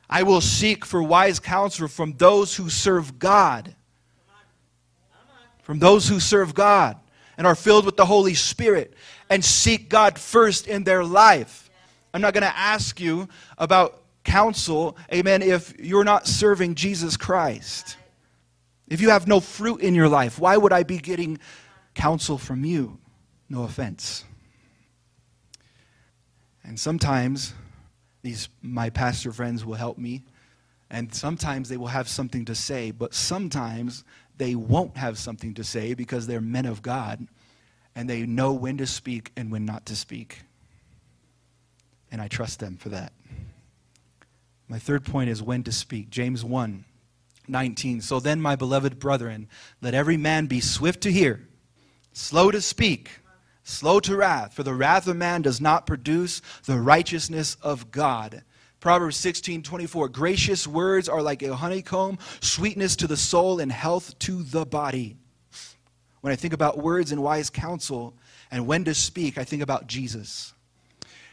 I 0.08 0.22
will 0.22 0.40
seek 0.40 0.84
for 0.84 1.02
wise 1.02 1.38
counsel 1.38 1.88
from 1.88 2.14
those 2.14 2.56
who 2.56 2.70
serve 2.70 3.18
God. 3.18 3.74
From 5.62 5.80
those 5.80 6.08
who 6.08 6.20
serve 6.20 6.54
God 6.54 6.96
and 7.36 7.46
are 7.46 7.54
filled 7.54 7.84
with 7.84 7.96
the 7.96 8.06
Holy 8.06 8.34
Spirit 8.34 8.94
and 9.28 9.44
seek 9.44 9.88
God 9.88 10.18
first 10.18 10.66
in 10.66 10.84
their 10.84 11.04
life. 11.04 11.70
I'm 12.14 12.20
not 12.20 12.34
going 12.34 12.42
to 12.42 12.56
ask 12.56 13.00
you 13.00 13.28
about 13.58 14.02
counsel, 14.24 14.96
amen, 15.12 15.42
if 15.42 15.78
you're 15.78 16.04
not 16.04 16.26
serving 16.26 16.74
Jesus 16.74 17.16
Christ. 17.16 17.96
If 18.88 19.00
you 19.00 19.10
have 19.10 19.26
no 19.26 19.40
fruit 19.40 19.80
in 19.80 19.94
your 19.94 20.08
life, 20.08 20.38
why 20.38 20.56
would 20.56 20.72
I 20.72 20.82
be 20.82 20.98
getting 20.98 21.38
counsel 21.94 22.38
from 22.38 22.64
you? 22.64 22.98
No 23.48 23.62
offense. 23.64 24.24
And 26.64 26.78
sometimes 26.78 27.54
these 28.22 28.48
my 28.60 28.90
pastor 28.90 29.30
friends 29.30 29.64
will 29.64 29.74
help 29.74 29.98
me, 29.98 30.24
and 30.90 31.14
sometimes 31.14 31.68
they 31.68 31.76
will 31.76 31.86
have 31.86 32.08
something 32.08 32.44
to 32.46 32.54
say, 32.54 32.90
but 32.90 33.14
sometimes 33.14 34.04
they 34.36 34.54
won't 34.54 34.96
have 34.96 35.18
something 35.18 35.54
to 35.54 35.64
say 35.64 35.94
because 35.94 36.26
they're 36.26 36.40
men 36.40 36.66
of 36.66 36.82
God 36.82 37.26
and 37.94 38.08
they 38.08 38.26
know 38.26 38.52
when 38.52 38.76
to 38.78 38.86
speak 38.86 39.32
and 39.36 39.50
when 39.50 39.64
not 39.64 39.86
to 39.86 39.96
speak. 39.96 40.42
And 42.12 42.20
I 42.20 42.28
trust 42.28 42.60
them 42.60 42.76
for 42.76 42.90
that. 42.90 43.12
My 44.68 44.78
third 44.78 45.04
point 45.04 45.30
is 45.30 45.42
when 45.42 45.62
to 45.64 45.72
speak. 45.72 46.10
James 46.10 46.44
1 46.44 46.84
19. 47.48 48.00
So 48.00 48.18
then, 48.18 48.40
my 48.40 48.56
beloved 48.56 48.98
brethren, 48.98 49.48
let 49.80 49.94
every 49.94 50.16
man 50.16 50.46
be 50.46 50.60
swift 50.60 51.02
to 51.02 51.12
hear, 51.12 51.46
slow 52.12 52.50
to 52.50 52.60
speak, 52.60 53.20
slow 53.62 54.00
to 54.00 54.16
wrath, 54.16 54.54
for 54.54 54.64
the 54.64 54.74
wrath 54.74 55.06
of 55.06 55.16
man 55.16 55.42
does 55.42 55.60
not 55.60 55.86
produce 55.86 56.42
the 56.64 56.80
righteousness 56.80 57.56
of 57.62 57.92
God. 57.92 58.42
Proverbs 58.86 59.16
16, 59.16 59.64
24. 59.64 60.10
Gracious 60.10 60.64
words 60.64 61.08
are 61.08 61.20
like 61.20 61.42
a 61.42 61.56
honeycomb, 61.56 62.20
sweetness 62.38 62.94
to 62.94 63.08
the 63.08 63.16
soul 63.16 63.58
and 63.58 63.72
health 63.72 64.16
to 64.20 64.44
the 64.44 64.64
body. 64.64 65.16
When 66.20 66.32
I 66.32 66.36
think 66.36 66.54
about 66.54 66.78
words 66.78 67.10
and 67.10 67.20
wise 67.20 67.50
counsel 67.50 68.14
and 68.48 68.64
when 68.64 68.84
to 68.84 68.94
speak, 68.94 69.38
I 69.38 69.42
think 69.42 69.60
about 69.60 69.88
Jesus. 69.88 70.54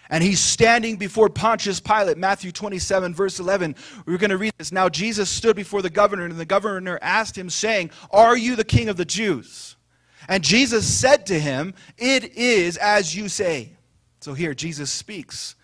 And 0.10 0.24
he's 0.24 0.40
standing 0.40 0.98
before 0.98 1.30
Pontius 1.30 1.80
Pilate, 1.80 2.18
Matthew 2.18 2.52
27, 2.52 3.14
verse 3.14 3.40
11. 3.40 3.76
We're 4.08 4.18
going 4.18 4.32
to 4.32 4.40
read 4.40 4.54
this. 4.58 4.72
Now, 4.72 4.90
Jesus 4.90 5.30
stood 5.30 5.56
before 5.56 5.84
the 5.84 5.92
governor, 5.92 6.26
and 6.26 6.40
the 6.40 6.46
governor 6.46 6.98
asked 7.04 7.38
him, 7.38 7.52
saying, 7.52 7.92
Are 8.10 8.36
you 8.36 8.56
the 8.56 8.66
king 8.66 8.90
of 8.90 8.98
the 8.98 9.06
Jews? 9.06 9.76
And 10.28 10.44
Jesus 10.44 10.92
said 10.92 11.28
to 11.28 11.40
him, 11.40 11.76
It 12.00 12.34
is 12.36 12.78
as 12.78 13.16
you 13.16 13.30
say. 13.30 13.74
So 14.22 14.34
here, 14.34 14.56
Jesus 14.56 14.90
speaks. 14.92 15.56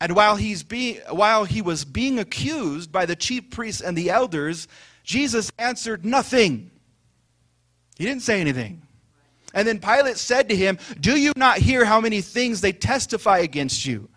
And 0.00 0.14
while, 0.14 0.36
he's 0.36 0.64
while 1.10 1.44
he 1.44 1.62
was 1.62 1.84
being 1.84 2.18
accused 2.18 2.92
by 2.92 3.06
the 3.06 3.16
chief 3.16 3.50
priests 3.50 3.80
and 3.80 3.96
the 3.96 4.10
elders, 4.10 4.68
Jesus 5.02 5.50
answered 5.58 6.04
nothing. 6.04 6.70
He 7.96 8.04
didn't 8.04 8.22
say 8.22 8.40
anything. 8.40 8.82
And 9.54 9.68
then 9.68 9.78
Pilate 9.78 10.16
said 10.16 10.48
to 10.48 10.56
him, 10.56 10.78
Do 11.00 11.18
you 11.18 11.32
not 11.36 11.58
hear 11.58 11.84
how 11.84 12.00
many 12.00 12.20
things 12.20 12.60
they 12.60 12.72
testify 12.72 13.38
against 13.38 13.86
you? 13.86 14.08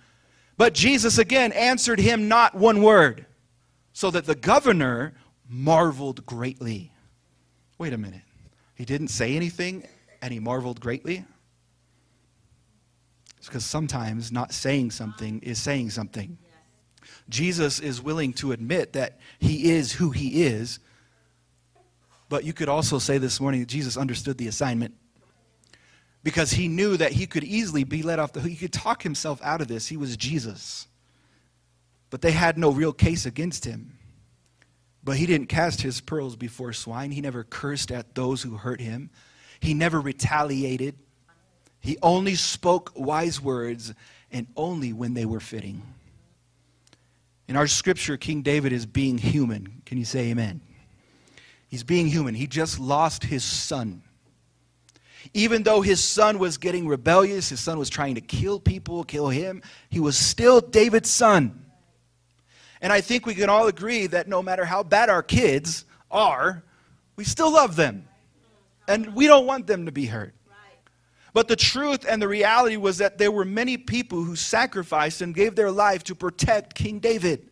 But 0.58 0.74
Jesus 0.74 1.20
again 1.20 1.52
answered 1.52 2.00
him 2.00 2.28
not 2.28 2.56
one 2.56 2.82
word, 2.82 3.28
so 3.94 4.10
that 4.10 4.26
the 4.26 4.36
governor 4.36 5.13
marveled 5.48 6.26
greatly. 6.26 6.92
Wait 7.78 7.94
a 7.94 7.98
minute. 7.98 8.24
He 8.74 8.86
didn't 8.86 9.10
say 9.10 9.36
anything 9.36 9.88
and 10.22 10.34
he 10.34 10.40
marveled 10.40 10.80
greatly? 10.80 11.26
Because 13.48 13.66
sometimes 13.66 14.32
not 14.32 14.54
saying 14.54 14.92
something 14.92 15.40
is 15.40 15.62
saying 15.62 15.90
something. 15.90 16.38
Jesus 17.30 17.80
is 17.80 18.02
willing 18.02 18.34
to 18.34 18.52
admit 18.52 18.94
that 18.94 19.20
he 19.40 19.72
is 19.72 19.94
who 19.94 20.12
he 20.12 20.44
is, 20.44 20.80
but 22.30 22.44
you 22.44 22.54
could 22.54 22.70
also 22.70 23.00
say 23.00 23.18
this 23.18 23.40
morning 23.40 23.62
that 23.62 23.70
Jesus 23.70 23.98
understood 23.98 24.38
the 24.38 24.48
assignment 24.48 24.94
because 26.24 26.52
he 26.52 26.68
knew 26.68 26.98
that 26.98 27.14
he 27.14 27.26
could 27.26 27.44
easily 27.44 27.84
be 27.84 28.04
let 28.04 28.20
off 28.20 28.34
the 28.34 28.42
hook. 28.42 28.50
He 28.50 28.58
could 28.58 28.74
talk 28.74 29.02
himself 29.02 29.40
out 29.42 29.62
of 29.62 29.68
this. 29.68 29.88
He 29.88 29.98
was 29.98 30.18
Jesus. 30.18 30.88
But 32.10 32.22
they 32.22 32.32
had 32.32 32.58
no 32.58 32.72
real 32.72 32.94
case 32.94 33.26
against 33.26 33.66
him. 33.66 33.98
But 35.04 35.16
he 35.16 35.26
didn't 35.26 35.48
cast 35.48 35.82
his 35.82 36.02
pearls 36.02 36.36
before 36.36 36.74
swine. 36.74 37.12
He 37.12 37.22
never 37.22 37.46
cursed 37.46 37.92
at 37.92 38.14
those 38.14 38.42
who 38.42 38.58
hurt 38.58 38.82
him. 38.82 39.10
He 39.62 39.74
never 39.74 40.02
retaliated. 40.02 40.98
He 41.80 41.98
only 42.02 42.36
spoke 42.36 42.92
wise 42.96 43.42
words 43.42 43.94
and 44.32 44.48
only 44.56 44.94
when 44.94 45.13
they 45.13 45.26
were 45.26 45.40
fitting. 45.40 45.82
In 47.48 47.56
our 47.56 47.68
scripture, 47.68 48.18
King 48.18 48.42
David 48.42 48.74
is 48.74 48.86
being 48.86 49.18
human. 49.18 49.82
Can 49.86 49.98
you 49.98 50.06
say 50.06 50.30
amen? 50.30 50.62
He's 51.68 51.84
being 51.84 52.08
human. 52.08 52.36
He 52.36 52.48
just 52.48 52.80
lost 52.80 53.24
his 53.24 53.44
son. 53.44 54.04
Even 55.34 55.63
though 55.63 55.82
his 55.82 56.04
son 56.04 56.40
was 56.40 56.58
getting 56.58 56.88
rebellious, 56.88 57.50
his 57.50 57.60
son 57.60 57.78
was 57.78 57.90
trying 57.90 58.16
to 58.16 58.22
kill 58.22 58.60
people, 58.60 59.04
kill 59.04 59.30
him, 59.30 59.62
he 59.90 60.00
was 60.00 60.18
still 60.18 60.62
David's 60.62 61.10
son. 61.10 61.66
And 62.82 62.94
I 62.94 63.02
think 63.02 63.26
we 63.26 63.36
can 63.36 63.50
all 63.50 63.68
agree 63.68 64.08
that 64.08 64.28
no 64.28 64.42
matter 64.42 64.63
how 64.63 64.84
bad 64.84 65.10
our 65.10 65.24
kids 65.24 65.86
are, 66.12 66.63
we 67.16 67.24
still 67.24 67.52
love 67.52 67.76
them. 67.76 68.08
And 68.88 69.16
we 69.16 69.28
don't 69.28 69.46
want 69.46 69.68
them 69.68 69.88
to 69.88 69.92
be 69.92 70.06
hurt. 70.06 70.34
But 71.34 71.48
the 71.48 71.56
truth 71.56 72.06
and 72.08 72.22
the 72.22 72.28
reality 72.28 72.78
was 72.78 72.98
that 72.98 73.18
there 73.18 73.32
were 73.32 73.46
many 73.46 73.78
people 73.78 74.24
who 74.24 74.36
sacrificed 74.36 75.22
and 75.22 75.36
gave 75.36 75.56
their 75.56 75.72
life 75.72 76.04
to 76.06 76.16
protect 76.16 76.76
King 76.76 77.00
David, 77.00 77.50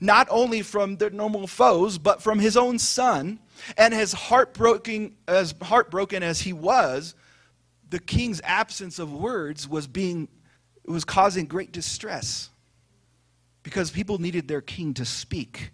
not 0.00 0.26
only 0.30 0.62
from 0.62 0.96
their 0.96 1.10
normal 1.10 1.46
foes, 1.46 1.98
but 1.98 2.22
from 2.22 2.38
his 2.38 2.56
own 2.56 2.78
son. 2.78 3.38
And 3.76 3.92
as 3.94 4.12
heartbroken 4.12 5.16
as 5.26 5.54
heartbroken 5.60 6.22
as 6.22 6.40
he 6.40 6.52
was, 6.52 7.14
the 7.90 7.98
king's 7.98 8.40
absence 8.44 8.98
of 8.98 9.12
words 9.12 9.68
was 9.68 9.86
being 9.86 10.28
was 10.84 11.04
causing 11.04 11.46
great 11.46 11.72
distress 11.72 12.50
because 13.62 13.90
people 13.90 14.18
needed 14.18 14.48
their 14.48 14.62
king 14.62 14.94
to 14.94 15.04
speak 15.04 15.70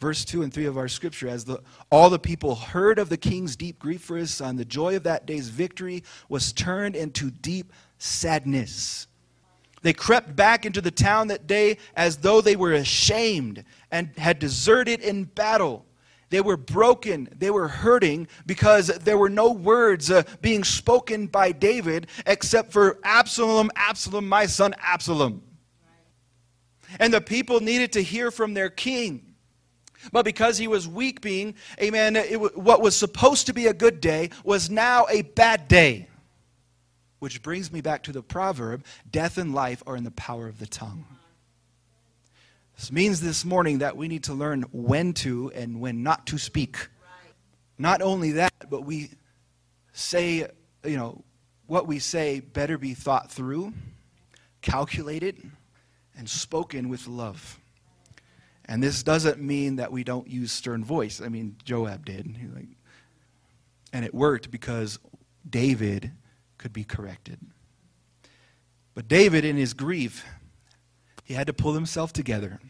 verse 0.00 0.24
2 0.24 0.42
and 0.42 0.52
3 0.52 0.66
of 0.66 0.78
our 0.78 0.88
scripture 0.88 1.28
as 1.28 1.44
the, 1.44 1.60
all 1.90 2.10
the 2.10 2.18
people 2.18 2.54
heard 2.54 2.98
of 2.98 3.08
the 3.08 3.16
king's 3.16 3.56
deep 3.56 3.78
grief 3.78 4.02
for 4.02 4.16
his 4.16 4.32
son 4.32 4.56
the 4.56 4.64
joy 4.64 4.96
of 4.96 5.02
that 5.02 5.26
day's 5.26 5.48
victory 5.48 6.02
was 6.28 6.52
turned 6.52 6.96
into 6.96 7.30
deep 7.30 7.72
sadness. 7.98 9.06
They 9.82 9.92
crept 9.92 10.34
back 10.34 10.66
into 10.66 10.80
the 10.80 10.90
town 10.90 11.28
that 11.28 11.46
day 11.46 11.78
as 11.96 12.16
though 12.16 12.40
they 12.40 12.56
were 12.56 12.72
ashamed 12.72 13.64
and 13.92 14.10
had 14.16 14.38
deserted 14.38 15.00
in 15.00 15.24
battle. 15.24 15.84
They 16.30 16.40
were 16.40 16.56
broken 16.56 17.28
they 17.38 17.50
were 17.50 17.68
hurting 17.68 18.28
because 18.44 18.88
there 18.88 19.16
were 19.16 19.30
no 19.30 19.50
words 19.50 20.10
uh, 20.10 20.24
being 20.42 20.62
spoken 20.62 21.26
by 21.26 21.52
david 21.52 22.08
except 22.26 22.70
for 22.70 22.98
absalom 23.02 23.70
absalom 23.76 24.28
my 24.28 24.44
son 24.44 24.74
absalom. 24.78 25.42
And 26.98 27.12
the 27.14 27.20
people 27.20 27.60
needed 27.60 27.92
to 27.92 28.02
hear 28.02 28.30
from 28.30 28.52
their 28.52 28.68
king 28.68 29.27
but 30.12 30.24
because 30.24 30.58
he 30.58 30.68
was 30.68 30.86
weak 30.86 31.20
being, 31.20 31.54
amen, 31.80 32.16
it, 32.16 32.56
what 32.56 32.80
was 32.80 32.96
supposed 32.96 33.46
to 33.46 33.52
be 33.52 33.66
a 33.66 33.74
good 33.74 34.00
day 34.00 34.30
was 34.44 34.70
now 34.70 35.06
a 35.10 35.22
bad 35.22 35.68
day. 35.68 36.08
Which 37.18 37.42
brings 37.42 37.72
me 37.72 37.80
back 37.80 38.04
to 38.04 38.12
the 38.12 38.22
proverb 38.22 38.84
death 39.10 39.38
and 39.38 39.54
life 39.54 39.82
are 39.86 39.96
in 39.96 40.04
the 40.04 40.10
power 40.12 40.46
of 40.46 40.58
the 40.58 40.66
tongue. 40.66 41.04
This 42.76 42.92
means 42.92 43.20
this 43.20 43.44
morning 43.44 43.78
that 43.78 43.96
we 43.96 44.06
need 44.06 44.24
to 44.24 44.34
learn 44.34 44.62
when 44.70 45.12
to 45.14 45.50
and 45.52 45.80
when 45.80 46.04
not 46.04 46.26
to 46.28 46.38
speak. 46.38 46.76
Not 47.76 48.02
only 48.02 48.32
that, 48.32 48.52
but 48.70 48.84
we 48.84 49.10
say, 49.92 50.48
you 50.84 50.96
know, 50.96 51.24
what 51.66 51.88
we 51.88 51.98
say 51.98 52.38
better 52.38 52.78
be 52.78 52.94
thought 52.94 53.32
through, 53.32 53.72
calculated, 54.62 55.50
and 56.16 56.28
spoken 56.28 56.88
with 56.88 57.08
love. 57.08 57.58
And 58.68 58.82
this 58.82 59.02
doesn't 59.02 59.40
mean 59.40 59.76
that 59.76 59.90
we 59.90 60.04
don't 60.04 60.28
use 60.28 60.52
stern 60.52 60.84
voice. 60.84 61.22
I 61.22 61.28
mean, 61.28 61.56
Joab 61.64 62.04
did. 62.04 62.36
Like, 62.54 62.68
and 63.94 64.04
it 64.04 64.14
worked 64.14 64.50
because 64.50 64.98
David 65.48 66.12
could 66.58 66.74
be 66.74 66.84
corrected. 66.84 67.38
But 68.94 69.08
David, 69.08 69.46
in 69.46 69.56
his 69.56 69.72
grief, 69.72 70.26
he 71.24 71.32
had 71.32 71.46
to 71.46 71.54
pull 71.54 71.72
himself 71.72 72.12
together 72.12 72.60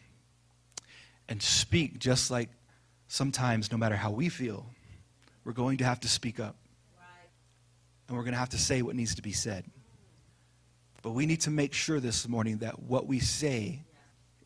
and 1.27 1.41
speak 1.41 1.99
just 1.99 2.31
like 2.31 2.49
sometimes, 3.07 3.71
no 3.71 3.77
matter 3.77 3.95
how 3.95 4.11
we 4.11 4.29
feel, 4.29 4.67
we're 5.43 5.51
going 5.51 5.77
to 5.79 5.83
have 5.83 5.99
to 6.01 6.07
speak 6.07 6.39
up. 6.39 6.55
And 8.07 8.17
we're 8.17 8.23
going 8.23 8.33
to 8.33 8.39
have 8.39 8.49
to 8.49 8.57
say 8.57 8.81
what 8.81 8.95
needs 8.95 9.15
to 9.15 9.21
be 9.21 9.33
said. 9.33 9.65
But 11.01 11.11
we 11.11 11.25
need 11.25 11.41
to 11.41 11.51
make 11.51 11.73
sure 11.73 11.99
this 11.99 12.27
morning 12.27 12.59
that 12.59 12.81
what 12.81 13.05
we 13.05 13.19
say 13.19 13.83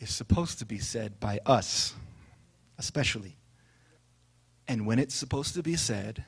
is 0.03 0.13
supposed 0.13 0.59
to 0.59 0.65
be 0.65 0.79
said 0.79 1.19
by 1.19 1.39
us, 1.45 1.93
especially. 2.77 3.37
And 4.67 4.85
when 4.85 4.99
it's 4.99 5.15
supposed 5.15 5.55
to 5.55 5.63
be 5.63 5.75
said, 5.75 6.25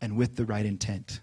and 0.00 0.16
with 0.16 0.36
the 0.36 0.44
right 0.44 0.66
intent. 0.66 1.20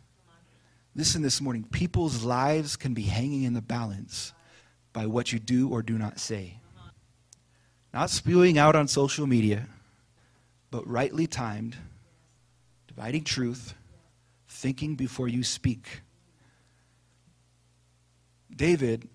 Listen 0.95 1.21
this 1.21 1.39
morning 1.39 1.63
people's 1.63 2.23
lives 2.23 2.75
can 2.75 2.93
be 2.93 3.03
hanging 3.03 3.43
in 3.43 3.53
the 3.53 3.61
balance 3.61 4.33
by 4.91 5.05
what 5.05 5.31
you 5.31 5.39
do 5.39 5.69
or 5.69 5.81
do 5.81 5.97
not 5.97 6.19
say. 6.19 6.59
Not 7.93 8.09
spewing 8.09 8.57
out 8.57 8.75
on 8.75 8.87
social 8.87 9.27
media, 9.27 9.67
but 10.71 10.87
rightly 10.87 11.27
timed, 11.27 11.77
dividing 12.87 13.23
truth, 13.23 13.75
thinking 14.47 14.95
before 14.95 15.27
you 15.27 15.43
speak. 15.43 16.01
David 18.55 19.07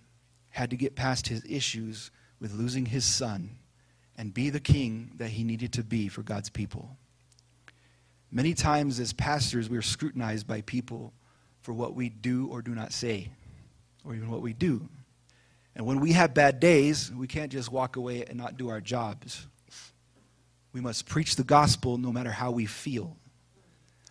had 0.50 0.70
to 0.70 0.76
get 0.76 0.94
past 0.94 1.26
his 1.26 1.44
issues 1.48 2.12
with 2.40 2.52
losing 2.52 2.86
his 2.86 3.04
son 3.04 3.50
and 4.16 4.34
be 4.34 4.50
the 4.50 4.60
king 4.60 5.12
that 5.16 5.30
he 5.30 5.44
needed 5.44 5.72
to 5.74 5.82
be 5.82 6.08
for 6.08 6.22
God's 6.22 6.50
people. 6.50 6.96
Many 8.30 8.52
times, 8.52 9.00
as 9.00 9.12
pastors, 9.12 9.70
we 9.70 9.78
are 9.78 9.82
scrutinized 9.82 10.46
by 10.46 10.60
people 10.62 11.12
for 11.62 11.72
what 11.72 11.94
we 11.94 12.08
do 12.08 12.48
or 12.48 12.60
do 12.62 12.74
not 12.74 12.92
say, 12.92 13.30
or 14.04 14.14
even 14.14 14.30
what 14.30 14.42
we 14.42 14.52
do. 14.52 14.88
And 15.74 15.86
when 15.86 16.00
we 16.00 16.12
have 16.12 16.34
bad 16.34 16.60
days, 16.60 17.12
we 17.12 17.26
can't 17.26 17.52
just 17.52 17.70
walk 17.70 17.96
away 17.96 18.24
and 18.24 18.36
not 18.36 18.56
do 18.56 18.68
our 18.68 18.80
jobs. 18.80 19.46
We 20.72 20.80
must 20.80 21.06
preach 21.06 21.36
the 21.36 21.44
gospel 21.44 21.96
no 21.96 22.12
matter 22.12 22.30
how 22.30 22.50
we 22.50 22.66
feel. 22.66 23.16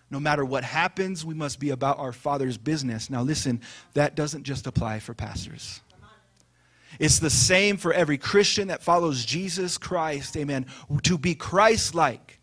No 0.10 0.20
matter 0.20 0.46
what 0.46 0.64
happens, 0.64 1.26
we 1.26 1.34
must 1.34 1.60
be 1.60 1.72
about 1.72 2.00
our 2.00 2.14
Father's 2.14 2.58
business. 2.58 3.10
Now, 3.10 3.22
listen, 3.22 3.62
that 3.94 4.16
doesn't 4.16 4.44
just 4.44 4.66
apply 4.66 5.00
for 5.00 5.14
pastors. 5.14 5.82
It's 7.00 7.20
the 7.20 7.30
same 7.30 7.78
for 7.78 7.94
every 7.94 8.18
Christian 8.18 8.70
that 8.70 8.84
follows 8.84 9.24
Jesus 9.24 9.78
Christ, 9.78 10.36
amen. 10.36 10.66
To 11.04 11.18
be 11.18 11.36
Christ 11.36 11.96
like. 11.96 12.40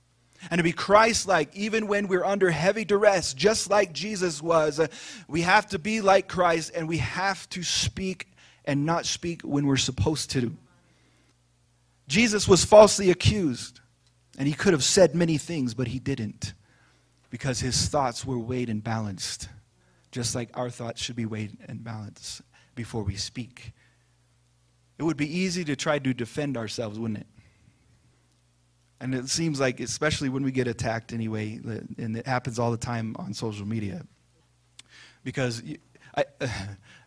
And 0.51 0.59
to 0.59 0.63
be 0.63 0.73
Christ 0.73 1.27
like, 1.27 1.55
even 1.57 1.87
when 1.87 2.07
we're 2.07 2.25
under 2.25 2.51
heavy 2.51 2.85
duress, 2.85 3.33
just 3.33 3.71
like 3.71 3.93
Jesus 3.93 4.43
was, 4.43 4.79
uh, 4.79 4.89
we 5.27 5.41
have 5.41 5.67
to 5.69 5.79
be 5.79 6.01
like 6.01 6.29
Christ 6.29 6.73
and 6.75 6.87
we 6.87 6.99
have 6.99 7.49
to 7.51 7.63
speak 7.63 8.29
and 8.65 8.85
not 8.85 9.07
speak 9.07 9.43
when 9.43 9.67
we're 9.67 9.77
supposed 9.77 10.31
to. 10.33 10.57
Jesus 12.09 12.47
was 12.47 12.65
falsely 12.65 13.11
accused, 13.11 13.81
and 14.37 14.47
he 14.47 14.55
could 14.55 14.73
have 14.73 14.85
said 14.85 15.15
many 15.15 15.39
things, 15.39 15.75
but 15.75 15.89
he 15.89 15.99
didn't 15.99 16.53
because 17.31 17.61
his 17.61 17.89
thoughts 17.89 18.25
were 18.25 18.39
weighed 18.39 18.69
and 18.69 18.85
balanced, 18.85 19.49
just 20.13 20.35
like 20.35 20.51
our 20.55 20.71
thoughts 20.71 21.03
should 21.03 21.17
be 21.17 21.27
weighed 21.27 21.57
and 21.67 21.83
balanced 21.83 22.43
before 22.75 23.03
we 23.03 23.17
speak. 23.17 23.73
It 24.99 25.03
would 25.03 25.17
be 25.17 25.39
easy 25.39 25.65
to 25.65 25.77
try 25.77 25.99
to 25.99 26.15
defend 26.15 26.57
ourselves, 26.57 26.99
wouldn't 26.99 27.21
it? 27.21 27.27
And 29.01 29.15
it 29.15 29.29
seems 29.29 29.61
like, 29.61 29.81
especially 29.81 30.29
when 30.29 30.45
we 30.45 30.53
get 30.53 30.67
attacked 30.67 31.13
anyway, 31.13 31.61
and 31.99 32.17
it 32.17 32.27
happens 32.27 32.59
all 32.59 32.71
the 32.71 32.77
time 32.77 33.17
on 33.19 33.35
social 33.35 33.67
media. 33.67 34.07
Because 35.25 35.63
I, 36.17 36.25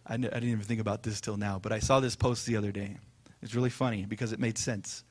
I 0.06 0.17
didn't 0.17 0.43
even 0.43 0.62
think 0.62 0.82
about 0.82 1.04
this 1.04 1.21
till 1.21 1.38
now, 1.38 1.60
but 1.60 1.71
I 1.71 1.80
saw 1.80 2.00
this 2.00 2.15
post 2.15 2.45
the 2.45 2.58
other 2.58 2.71
day. 2.71 2.97
It's 3.41 3.56
really 3.56 3.69
funny 3.69 4.06
because 4.06 4.32
it 4.32 4.39
made 4.39 4.58
sense. 4.58 5.04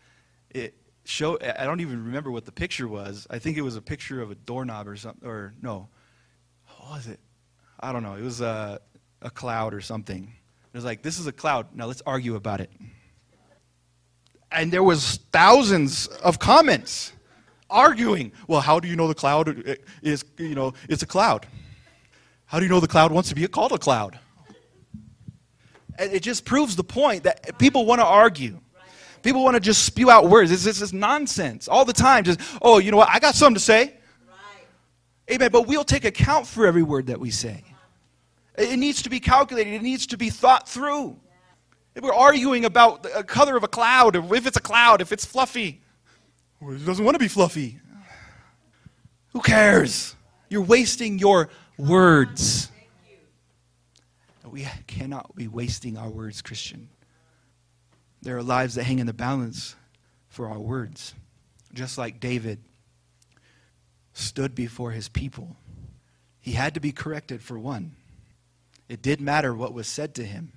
It 0.50 0.74
show 1.04 1.38
I 1.40 1.64
don't 1.64 1.80
even 1.80 2.04
remember 2.04 2.30
what 2.30 2.44
the 2.44 2.52
picture 2.52 2.88
was. 2.88 3.26
I 3.30 3.38
think 3.38 3.56
it 3.56 3.62
was 3.62 3.76
a 3.76 3.82
picture 3.82 4.20
of 4.20 4.30
a 4.30 4.34
doorknob 4.34 4.88
or 4.88 4.96
something, 4.96 5.28
or 5.28 5.54
no, 5.62 5.88
what 6.66 6.90
was 6.90 7.06
it? 7.06 7.20
I 7.78 7.92
don't 7.92 8.02
know. 8.02 8.14
It 8.14 8.22
was 8.22 8.40
a, 8.40 8.80
a 9.22 9.30
cloud 9.30 9.74
or 9.74 9.80
something. 9.80 10.32
It 10.76 10.78
was 10.78 10.84
like, 10.84 11.00
this 11.00 11.18
is 11.18 11.26
a 11.26 11.32
cloud. 11.32 11.68
Now 11.74 11.86
let's 11.86 12.02
argue 12.04 12.34
about 12.34 12.60
it. 12.60 12.70
And 14.52 14.70
there 14.70 14.82
was 14.82 15.20
thousands 15.32 16.06
of 16.06 16.38
comments 16.38 17.12
arguing. 17.70 18.32
Well, 18.46 18.60
how 18.60 18.78
do 18.78 18.86
you 18.86 18.94
know 18.94 19.08
the 19.08 19.14
cloud 19.14 19.78
is, 20.02 20.22
you 20.36 20.54
know, 20.54 20.74
it's 20.90 21.02
a 21.02 21.06
cloud? 21.06 21.46
How 22.44 22.58
do 22.58 22.66
you 22.66 22.70
know 22.70 22.80
the 22.80 22.88
cloud 22.88 23.10
wants 23.10 23.30
to 23.30 23.34
be 23.34 23.48
called 23.48 23.72
a 23.72 23.78
cloud? 23.78 24.18
And 25.98 26.12
it 26.12 26.22
just 26.22 26.44
proves 26.44 26.76
the 26.76 26.84
point 26.84 27.22
that 27.22 27.56
people 27.56 27.86
want 27.86 28.02
to 28.02 28.06
argue. 28.06 28.60
People 29.22 29.44
want 29.44 29.54
to 29.54 29.60
just 29.60 29.82
spew 29.82 30.10
out 30.10 30.28
words. 30.28 30.50
This, 30.50 30.64
this 30.64 30.82
is 30.82 30.92
nonsense 30.92 31.68
all 31.68 31.86
the 31.86 31.94
time. 31.94 32.24
Just, 32.24 32.38
oh, 32.60 32.76
you 32.80 32.90
know 32.90 32.98
what? 32.98 33.08
I 33.10 33.18
got 33.18 33.34
something 33.34 33.54
to 33.54 33.60
say. 33.60 33.94
Right. 34.28 35.36
Amen. 35.36 35.48
But 35.50 35.68
we'll 35.68 35.84
take 35.84 36.04
account 36.04 36.46
for 36.46 36.66
every 36.66 36.82
word 36.82 37.06
that 37.06 37.18
we 37.18 37.30
say. 37.30 37.64
It 38.56 38.78
needs 38.78 39.02
to 39.02 39.10
be 39.10 39.20
calculated, 39.20 39.74
it 39.74 39.82
needs 39.82 40.06
to 40.08 40.16
be 40.16 40.30
thought 40.30 40.68
through. 40.68 41.18
We're 42.00 42.14
arguing 42.14 42.64
about 42.64 43.02
the 43.02 43.24
color 43.24 43.56
of 43.56 43.64
a 43.64 43.68
cloud, 43.68 44.16
if 44.16 44.46
it's 44.46 44.56
a 44.56 44.60
cloud, 44.60 45.00
if 45.00 45.12
it's 45.12 45.24
fluffy, 45.24 45.80
it 46.60 46.86
doesn't 46.86 47.04
want 47.04 47.14
to 47.14 47.18
be 47.18 47.28
fluffy. 47.28 47.80
Who 49.32 49.40
cares? 49.40 50.14
You're 50.48 50.62
wasting 50.62 51.18
your 51.18 51.50
words. 51.78 52.70
We 54.44 54.66
cannot 54.86 55.34
be 55.34 55.48
wasting 55.48 55.98
our 55.98 56.08
words, 56.08 56.40
Christian. 56.40 56.88
There 58.22 58.36
are 58.36 58.42
lives 58.42 58.76
that 58.76 58.84
hang 58.84 58.98
in 58.98 59.06
the 59.06 59.12
balance 59.12 59.76
for 60.28 60.48
our 60.48 60.58
words. 60.58 61.14
Just 61.74 61.98
like 61.98 62.20
David 62.20 62.60
stood 64.14 64.54
before 64.54 64.92
his 64.92 65.08
people, 65.08 65.56
he 66.40 66.52
had 66.52 66.74
to 66.74 66.80
be 66.80 66.92
corrected 66.92 67.42
for 67.42 67.58
one. 67.58 67.96
It 68.88 69.02
did 69.02 69.20
matter 69.20 69.54
what 69.54 69.72
was 69.72 69.86
said 69.86 70.14
to 70.16 70.24
him. 70.24 70.52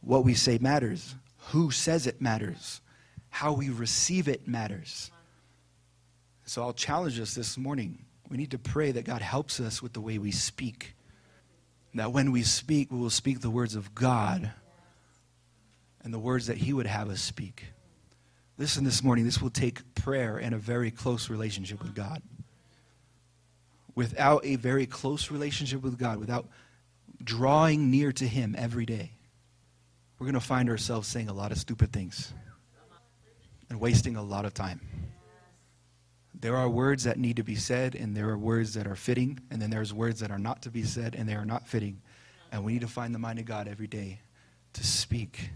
What 0.00 0.24
we 0.24 0.34
say 0.34 0.58
matters. 0.58 1.14
Who 1.48 1.70
says 1.70 2.06
it 2.06 2.20
matters. 2.20 2.80
How 3.28 3.52
we 3.52 3.68
receive 3.70 4.28
it 4.28 4.48
matters. 4.48 5.10
So 6.44 6.62
I'll 6.62 6.72
challenge 6.72 7.20
us 7.20 7.34
this 7.34 7.56
morning. 7.56 8.04
We 8.28 8.36
need 8.36 8.50
to 8.50 8.58
pray 8.58 8.92
that 8.92 9.04
God 9.04 9.22
helps 9.22 9.60
us 9.60 9.80
with 9.82 9.92
the 9.92 10.00
way 10.00 10.18
we 10.18 10.32
speak. 10.32 10.94
That 11.94 12.12
when 12.12 12.32
we 12.32 12.42
speak, 12.42 12.90
we 12.90 12.98
will 12.98 13.10
speak 13.10 13.40
the 13.40 13.50
words 13.50 13.74
of 13.74 13.94
God 13.94 14.50
and 16.02 16.14
the 16.14 16.18
words 16.18 16.46
that 16.46 16.56
He 16.56 16.72
would 16.72 16.86
have 16.86 17.10
us 17.10 17.20
speak. 17.20 17.66
Listen, 18.58 18.84
this 18.84 19.02
morning, 19.02 19.24
this 19.24 19.40
will 19.40 19.50
take 19.50 19.94
prayer 19.94 20.36
and 20.36 20.54
a 20.54 20.58
very 20.58 20.90
close 20.90 21.30
relationship 21.30 21.82
with 21.82 21.94
God. 21.94 22.22
Without 23.94 24.44
a 24.44 24.56
very 24.56 24.86
close 24.86 25.30
relationship 25.30 25.82
with 25.82 25.98
God, 25.98 26.18
without 26.18 26.46
drawing 27.22 27.90
near 27.90 28.12
to 28.12 28.26
Him 28.26 28.54
every 28.58 28.86
day, 28.86 29.12
we're 30.18 30.26
going 30.26 30.34
to 30.34 30.40
find 30.40 30.68
ourselves 30.68 31.08
saying 31.08 31.28
a 31.28 31.32
lot 31.32 31.52
of 31.52 31.58
stupid 31.58 31.92
things 31.92 32.32
and 33.68 33.80
wasting 33.80 34.16
a 34.16 34.22
lot 34.22 34.44
of 34.44 34.52
time. 34.52 34.80
There 36.34 36.56
are 36.56 36.68
words 36.68 37.04
that 37.04 37.18
need 37.18 37.36
to 37.36 37.42
be 37.42 37.54
said, 37.54 37.94
and 37.94 38.16
there 38.16 38.28
are 38.30 38.38
words 38.38 38.74
that 38.74 38.86
are 38.86 38.96
fitting, 38.96 39.40
and 39.50 39.60
then 39.60 39.70
there's 39.70 39.92
words 39.92 40.20
that 40.20 40.30
are 40.30 40.38
not 40.38 40.62
to 40.62 40.70
be 40.70 40.82
said, 40.84 41.14
and 41.14 41.28
they 41.28 41.34
are 41.34 41.44
not 41.44 41.68
fitting. 41.68 42.00
And 42.50 42.64
we 42.64 42.72
need 42.72 42.80
to 42.80 42.88
find 42.88 43.14
the 43.14 43.18
mind 43.18 43.38
of 43.38 43.44
God 43.44 43.68
every 43.68 43.86
day 43.86 44.20
to 44.72 44.86
speak 44.86 45.50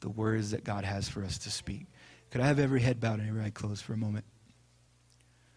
the 0.00 0.08
words 0.08 0.50
that 0.50 0.64
God 0.64 0.84
has 0.84 1.08
for 1.08 1.24
us 1.24 1.38
to 1.38 1.50
speak. 1.50 1.86
Could 2.30 2.40
I 2.40 2.46
have 2.46 2.58
every 2.58 2.80
head 2.80 3.00
bowed 3.00 3.20
and 3.20 3.28
every 3.28 3.42
eye 3.42 3.50
closed 3.50 3.84
for 3.84 3.94
a 3.94 3.96
moment? 3.96 4.24